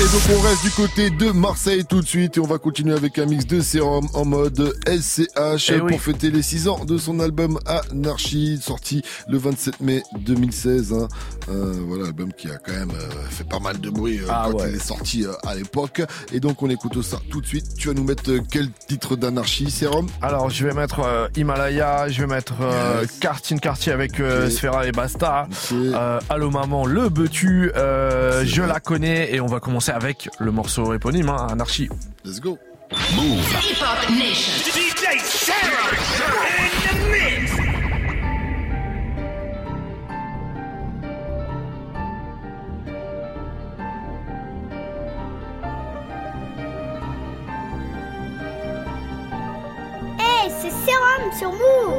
[0.00, 2.94] Et donc on reste du côté de Marseille tout de suite et on va continuer
[2.94, 5.98] avec un mix de sérum en mode SCH Eh pour oui.
[5.98, 10.92] fêter les 6 ans de son album Anarchy sorti le 27 mai 2016.
[10.94, 11.08] hein.
[11.48, 14.48] Euh, voilà, album qui a quand même euh, fait pas mal de bruit euh, Ah
[14.50, 14.70] quand ouais.
[14.70, 16.02] il est sorti euh, à l'époque.
[16.32, 17.66] Et donc on écoute ça tout de suite.
[17.78, 20.06] Tu vas nous mettre quel titre d'Anarchy, Sérum?
[20.22, 23.10] Alors, je vais mettre euh, Himalaya, je vais mettre euh, Yes.
[23.20, 24.50] Kartine Cartier avec euh.
[24.50, 25.46] Sfera et Basta.
[25.72, 30.50] Euh, Allô maman, le betu, euh, je la connais et on va commencer avec le
[30.50, 31.88] morceau éponyme, hein, Anarchie.
[32.24, 32.58] Let's go.
[32.90, 34.52] Hip Hop Nation.
[34.72, 35.83] DJ Sarah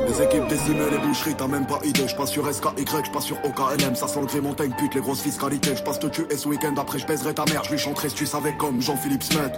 [0.08, 2.08] Les équipes décimées, les boucheries, t'as même pas idée.
[2.08, 3.96] J'passe sur SKY, j'passe sur OKLM.
[3.96, 5.76] Ça sent le Montagne, pute, les grosses fiscalités.
[5.76, 7.64] J'passe te tuer ce week-end, après j'baiserai ta mère.
[7.64, 9.52] J'lui chanterai si tu savais comme Jean-Philippe Smet.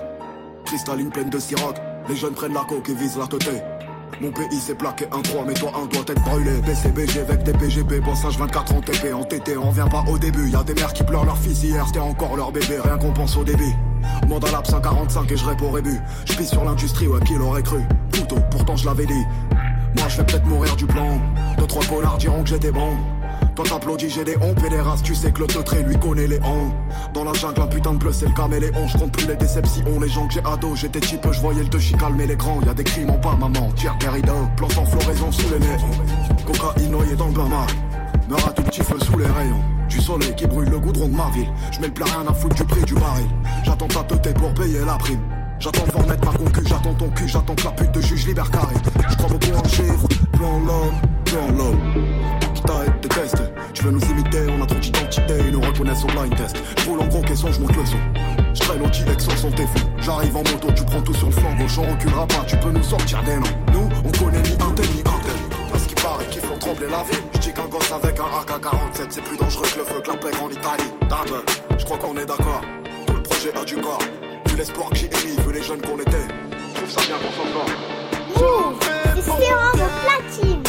[0.66, 1.76] Cristalline pleine de Ciroc.
[2.10, 3.62] Les jeunes prennent la coque et visent la teuté.
[4.20, 6.60] Mon pays s'est plaqué un 3, mais toi un doigt tête brûlée.
[6.62, 9.14] BCBG avec des PGB, bossage 24 en TP.
[9.14, 10.50] En TT, on vient pas au début.
[10.50, 12.80] Y'a des mères qui pleurent leur fils hier, c'était encore leur bébé.
[12.84, 13.76] Rien qu'on pense au débit.
[14.28, 16.00] Monde à l'ap 145 et je réponds rébut.
[16.26, 17.80] J'pisse sur l'industrie, ouais, qui l'aurait cru?
[18.12, 19.24] Couteau, pourtant je l'avais dit.
[19.98, 21.22] Moi je vais peut-être mourir du plan.
[21.60, 22.98] Deux trois connards diront que j'étais bon.
[23.58, 26.28] Toi t'applaudis, j'ai des hontes et des races, tu sais que le teutré lui connaît
[26.28, 26.76] les hontes.
[27.16, 28.88] Dans la jungle, un putain de bleu, c'est le caméléon.
[28.88, 30.76] Je compte plus les déceptions, les gens que j'ai ado.
[30.76, 32.62] J'étais type, je voyais le chi calmer les grands.
[32.62, 33.72] Y'a des crimes en pas, maman.
[33.76, 35.76] Tire Garrido, plante en floraison sous les nez.
[36.46, 37.66] Cocaïne noyée dans le bain mar.
[38.30, 39.64] Meurs à tout petit feu sous les rayons.
[39.90, 41.52] Du soleil qui brûle le goudron de ma ville.
[41.72, 43.26] Je mets le plat rien à foutre du prix du baril.
[43.66, 45.22] J'attends ta teuté pour payer la prime.
[45.58, 48.28] J'attends de voir mettre ma concu, j'attends ton cul, j'attends que la pute de juge
[48.28, 48.76] libère carré.
[49.10, 50.08] Je crois beaucoup en chiffres,
[50.40, 52.47] l'homme, l'homme.
[52.62, 53.36] Test,
[53.74, 56.58] tu veux nous imiter, on a trop d'identité, ils nous reconnaissent au blind test.
[56.78, 57.98] Je roule en gros caisson, je monte le son.
[58.54, 59.80] Je traîne au T-Lex sans son fou.
[60.00, 62.72] J'arrive en moto, tu prends tout sur le flanc gauche, on reculera pas, tu peux
[62.72, 63.58] nous sortir des noms.
[63.74, 65.58] Nous, on connaît ni un tel ni un tel.
[65.72, 67.24] Parce qu'il paraît qu'ils font trembler la ville.
[67.36, 70.44] Je dis qu'un gosse avec un AK-47, c'est plus dangereux que le feu que la
[70.44, 70.92] en Italie.
[71.10, 71.42] Dame,
[71.78, 72.62] je crois qu'on est d'accord.
[73.06, 74.04] Tout le projet a du corps.
[74.48, 76.28] Vu l'espoir que j'ai émis, vu les jeunes qu'on était.
[76.74, 77.48] Je trouve ça bien qu'on s'en
[79.16, 79.52] C'est
[80.06, 80.64] platine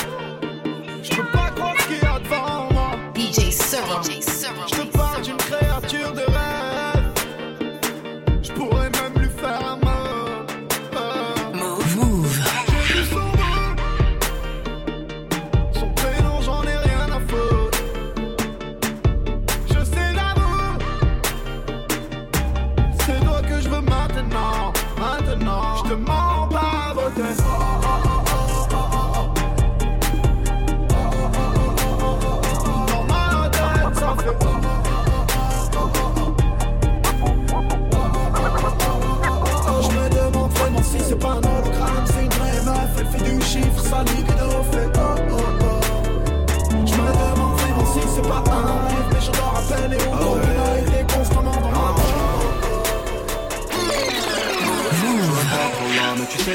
[4.16, 4.66] Serum.
[4.68, 4.87] Je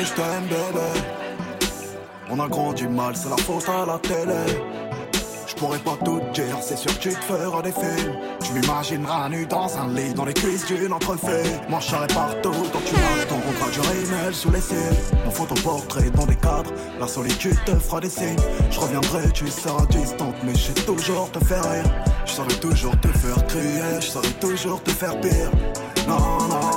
[0.01, 0.87] je t'aime, bébé.
[2.29, 4.59] On a grandi mal, c'est la faute à la télé.
[5.45, 8.17] Je pourrais pas tout dire, c'est sûr que tu te feras des films.
[8.43, 11.43] Tu m'imagineras nu dans un lit, dans les cuisses d'une entrefait.
[11.79, 14.77] Serai partout, tant tu as ton contrat du rémel sous les cils.
[15.25, 18.35] Mon photoportrait dans des cadres, la solitude te fera des signes.
[18.71, 21.83] Je reviendrai, tu seras distante, mais je sais toujours te faire rire.
[22.25, 25.51] Je saurais toujours te faire crier, je saurais toujours te faire pire.
[26.07, 26.17] Non,
[26.47, 26.72] non,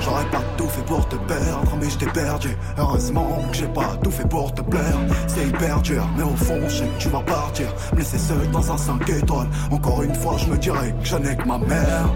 [0.00, 2.56] j'aurais pas tout fait pour te perdre, mais je t'ai perdu.
[2.78, 4.98] Heureusement que j'ai pas tout fait pour te plaire.
[5.26, 7.66] C'est hyper dur, mais au fond, je sais que tu vas partir.
[7.92, 9.48] Me laisser seul dans un 5 étoiles.
[9.70, 12.08] Encore une fois, je me dirais que je n'ai que ma mère.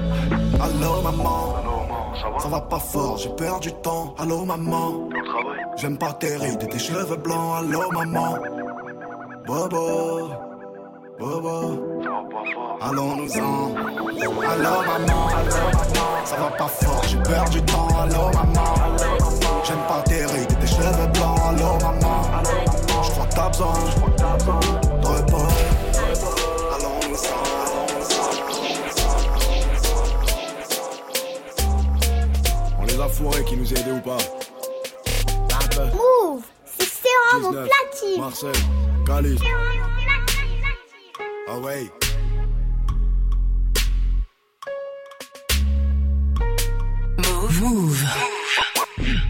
[0.60, 1.54] Allô, maman.
[2.38, 4.14] Ça va pas fort, j'ai perdu du temps.
[4.18, 5.08] Allô, maman.
[5.76, 7.58] J'aime pas tes rides et tes cheveux blancs.
[7.58, 8.38] Allô, maman.
[9.46, 10.49] Bobo.
[11.20, 11.78] Bobo.
[12.80, 13.74] Allons-nous-en.
[14.50, 15.28] Allô, maman.
[16.24, 17.88] Ça va pas fort, j'ai perdu du temps.
[17.88, 18.74] Allô, maman.
[19.64, 21.38] J'aime pas tes rides et tes cheveux blancs.
[21.46, 22.22] Allô, maman.
[23.04, 25.48] Je crois que t'as besoin de repos.
[32.78, 34.16] On les a fourrés qui nous aidaient ou pas?
[35.94, 38.64] Move C'est Sérum au 19, platine Marseille,
[39.06, 39.38] Cali.
[41.52, 41.90] Ah ouais.
[47.18, 47.60] Move.
[47.60, 48.04] Move.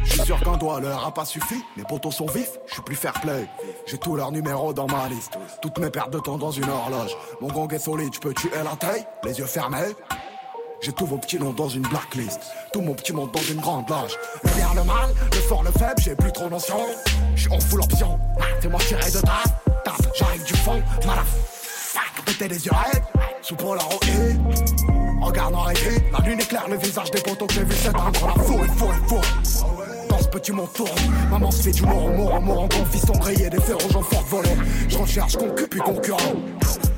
[0.04, 1.54] Je suis croire qu'un doigt leur a pas suffi.
[1.78, 3.48] Mes potos sont vifs, je suis plus fair play.
[3.86, 5.38] J'ai tous leurs numéros dans ma liste.
[5.62, 7.16] Toutes mes pertes de temps dans une horloge.
[7.40, 9.96] Mon gang est solide, je peux tuer la taille, les yeux fermés.
[10.82, 12.40] J'ai tous vos petits noms dans une blacklist.
[12.74, 14.18] Tout mon petit monde dans une grande loge.
[14.44, 16.80] Le bien, le mal, le fort, le faible, j'ai plus trop notion.
[17.34, 18.18] J'suis en full option.
[18.60, 19.54] Fais-moi tirer de table.
[19.84, 20.82] Tape, j'arrive du fond.
[21.06, 21.59] Malaf.
[22.24, 22.72] Péter les yeux.
[23.42, 24.36] Sous pour la roquée.
[25.20, 26.02] Regarde rêver.
[26.12, 28.26] La lune éclaire le visage des potos que j'ai vu s'éteindre.
[28.26, 30.08] La four, il faut, il faut.
[30.08, 30.90] Dans ce petit monde tourne.
[31.30, 33.50] Maman se fait du mort mort mort en grand fiston grillé.
[33.50, 34.50] Des ferros en fort volé.
[34.88, 36.34] Je recherche concu puis concurrent.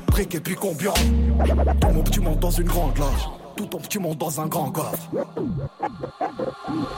[0.07, 0.93] Brique et puis combien?
[0.93, 4.71] Tout mon petit monde dans une grande loge tout ton petit monde dans un grand
[4.71, 5.09] coffre.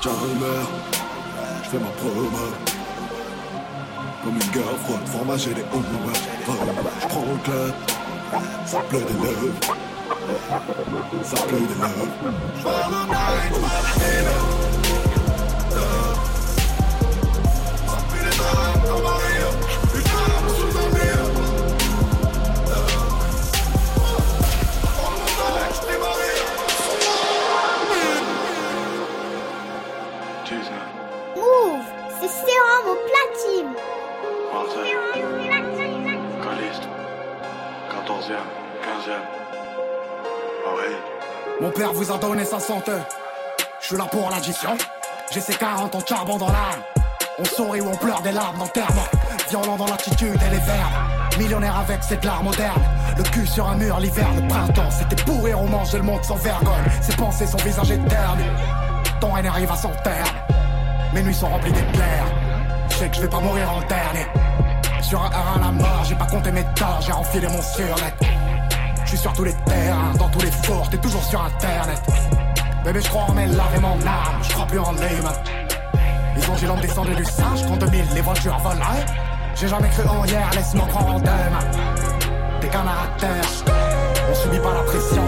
[0.01, 0.45] J'arrive,
[1.63, 2.29] je fais ma promo.
[4.25, 5.83] Comme une guerre froide, fromage et des hauts
[6.99, 7.73] Je prends le club,
[8.65, 9.53] ça pleut des lèvres.
[11.23, 12.07] Ça pleut des lèvres.
[41.75, 42.93] Père vous a donné sa santé.
[43.81, 44.77] Je suis là pour l'addition.
[45.31, 46.81] J'ai ces 40 ans de charbon dans l'âme.
[47.37, 49.05] On sourit ou on pleure des larmes d'enterrement.
[49.49, 51.37] Violent dans l'attitude et les verbes.
[51.37, 52.81] Millionnaire avec cette larme moderne.
[53.17, 54.89] Le cul sur un mur l'hiver, le printemps.
[54.89, 56.85] C'était pourrir, on mangeait le monde sans vergogne.
[57.01, 58.39] Ses pensées, son visage éterne.
[59.19, 60.35] Ton haine arrive à son terme.
[61.13, 62.25] Mes nuits sont remplies d'éclairs.
[62.89, 64.27] Je sais que je vais pas mourir en dernier.
[65.01, 68.13] Sur un R à mort, j'ai pas compté mes torts, j'ai enfilé mon surnet.
[69.15, 72.01] Suis sur tous les terrains, dans tous les forts, t'es toujours sur internet.
[72.83, 75.31] Bébé, je crois en mes larmes et mon âme, je crois plus en l'âme.
[76.35, 78.81] Ils ont l'homme descendu du singe, quand 2000 les voitures volent.
[79.55, 81.65] J'ai jamais cru en hier, laisse-moi prendre en demain.
[82.59, 82.83] T'es qu'un
[84.29, 85.23] on subit pas la pression.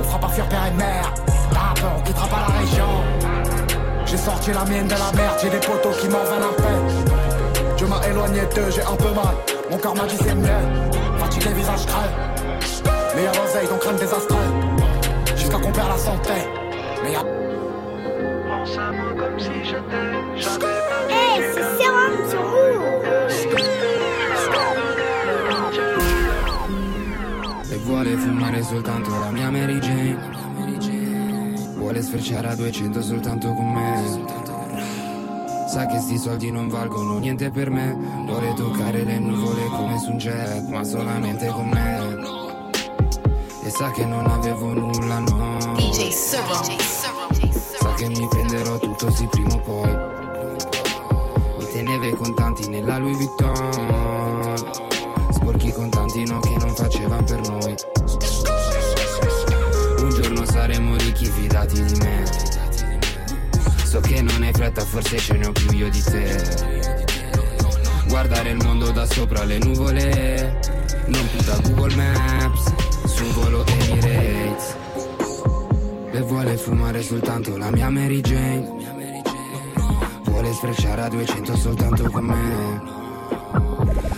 [0.00, 1.14] On fera pas fuir père et mère,
[1.52, 2.88] t'as peur, on quittera pas la région.
[4.04, 7.76] J'ai sorti la mienne de la merde, j'ai des poteaux qui m'en veulent un peu.
[7.76, 9.59] Je m'a éloigné d'eux, j'ai un peu mal.
[9.70, 10.48] Mon corps m'a dit c'est mieux.
[11.18, 12.10] Fatigué, visage creux.
[13.14, 14.38] Mais y'a l'oseille, donc crâne désastreux.
[15.36, 16.32] Jusqu'à qu'on perd la santé.
[17.04, 17.20] Mais y'a.
[17.20, 20.70] Pense à moi comme si j'étais.
[21.08, 22.50] Hey, c'est sérum sur
[27.72, 30.18] E vuole fumare soltanto la mia Mary Jane
[31.76, 34.29] Vuole sfrecciare a 200 soltanto con me
[35.70, 37.96] Sa che sti soldi non valgono niente per me.
[38.26, 42.18] Vuole toccare le nuvole come su un jet Ma solamente con me.
[43.62, 45.76] E sa che non avevo nulla, no.
[45.76, 49.96] DJ Sa che mi prenderò tutto sì prima o poi.
[51.58, 54.56] Mi teneva i contanti nella Louis Vuitton.
[55.30, 57.76] Sporchi contanti no che non facevano per noi.
[60.00, 62.49] Un giorno saremo ricchi fidati di me
[63.90, 66.40] So che non hai fretta, forse ce ne ho più io di te.
[68.06, 70.60] Guardare il mondo da sopra le nuvole,
[71.06, 72.72] non più da Google Maps,
[73.06, 74.76] su volo Emirates.
[76.12, 78.70] E vuole fumare soltanto la mia Mary Jane.
[80.22, 82.98] Vuole sfrecciare a 200 soltanto con me.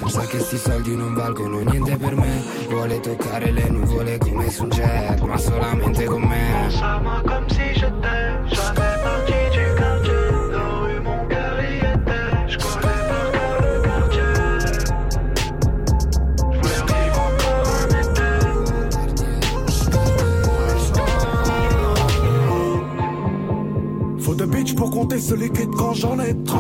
[0.05, 4.65] Sa che sti soldi non valgono niente per me Vuole toccare le nuvole come su
[4.65, 6.69] un jet Ma solamente con me
[24.77, 26.59] pour compter ce liquide quand j'en ai trop.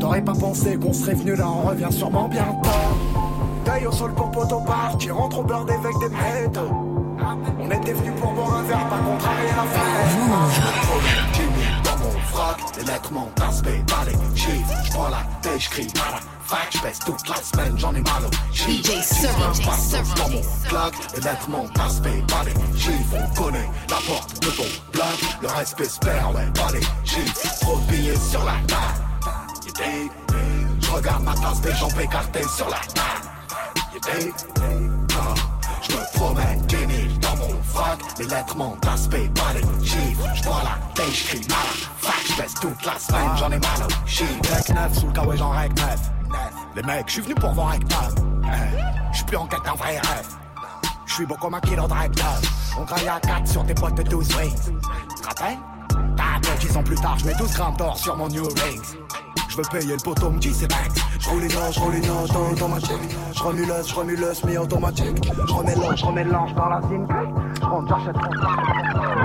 [0.00, 2.68] T'aurais pas pensé qu'on serait venu là, on revient sûrement bientôt.
[3.64, 6.72] Taille au sol pour poteau partir, rentre au beurre avec des métaux.
[7.60, 10.16] On était venu pour boire un verre, pas contrarier la fête.
[11.84, 14.74] Dans mon frac, les lettres montent, aspect, pas les chiffres.
[14.84, 15.86] J'prends la tête, j'crie,
[16.50, 18.92] la fac, j'pèse toute la semaine, j'en ai mal au chiffre.
[18.92, 23.14] DJ Seven, dans mon claque, les lettres montent, aspect, pas les chiffres.
[23.14, 25.06] On connaît la porte de ton bloc,
[25.42, 27.60] le respect espère, ouais, pas les chiffres.
[27.60, 29.02] Trop de billets sur la table.
[30.80, 33.30] Je regarde ma tasse, des jambes écartées sur la table.
[35.82, 36.88] Je me promène 10 000
[37.20, 41.58] dans mon frac Les lettres montent aspect, pas les chiffres J'vois la tête, j'crie mal
[41.98, 45.38] Fac, j'baisse toute la semaine, j'en ai mal au chiffre Rec neuf, sous le kawaii
[45.38, 46.15] j'en rec neuf
[46.74, 48.14] Les mecs, j'suis venu pour voir rec neuf
[49.12, 50.28] J'suis plus en quête d'un vrai rêve.
[51.06, 51.94] J'suis beau comme un kilo de
[52.78, 54.74] On graille à 4 sur tes potes de 12 rings.
[55.24, 55.58] Rappelle
[56.16, 58.96] T'as Donc 10 ans plus tard, je mets 12 grammes d'or sur mon New Rings.
[59.56, 60.68] Je veux payer le poteau, me dit c'est.
[61.18, 63.16] Je roule les je roule les dents dans l'automatique.
[63.34, 65.32] Je remue l'os, je remue l'os, mais automatique.
[65.48, 67.06] Je remets l'ange, je remets l'ange dans la sim.
[67.58, 68.16] Je rentre, j'achète,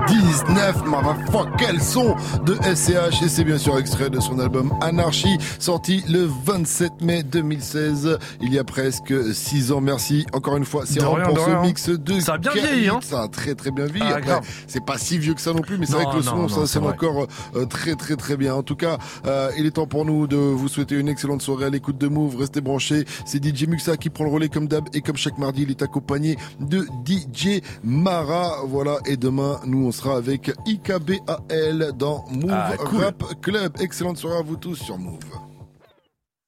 [0.08, 2.16] 19, motherfuck, quel son
[2.46, 7.24] de SCH et c'est bien sûr extrait de son album Anarchy, sorti le 27 mai
[7.24, 9.82] 2016, il y a presque 6 ans.
[9.82, 11.62] Merci encore une fois, c'est De rien, pour de ce rien.
[11.62, 13.00] mix de Ça a bien vieilli, hein.
[13.02, 14.12] Ça a très très bien vieilli.
[14.30, 16.38] Ah, c'est pas si vieux que ça non plus, mais c'est vrai que le son,
[16.38, 18.56] non, ça c'est sonne encore euh, très très très bien.
[18.56, 21.66] En tout cas, euh, il est temps pour nous de vous souhaiter une excellente soirée
[21.66, 22.36] à l'écoute de Move.
[22.38, 23.06] Restez branchés.
[23.26, 25.82] C'est DJ Muxa qui prend le relais comme d'hab et comme chaque mardi, il est
[25.82, 28.64] accompagné de DJ Mara.
[28.66, 29.00] Voilà.
[29.06, 33.04] Et demain, nous, on sera avec IKBAL dans Move Ah, cool.
[33.04, 33.74] Rap Club.
[33.80, 35.51] Excellente soirée à vous tous sur Move.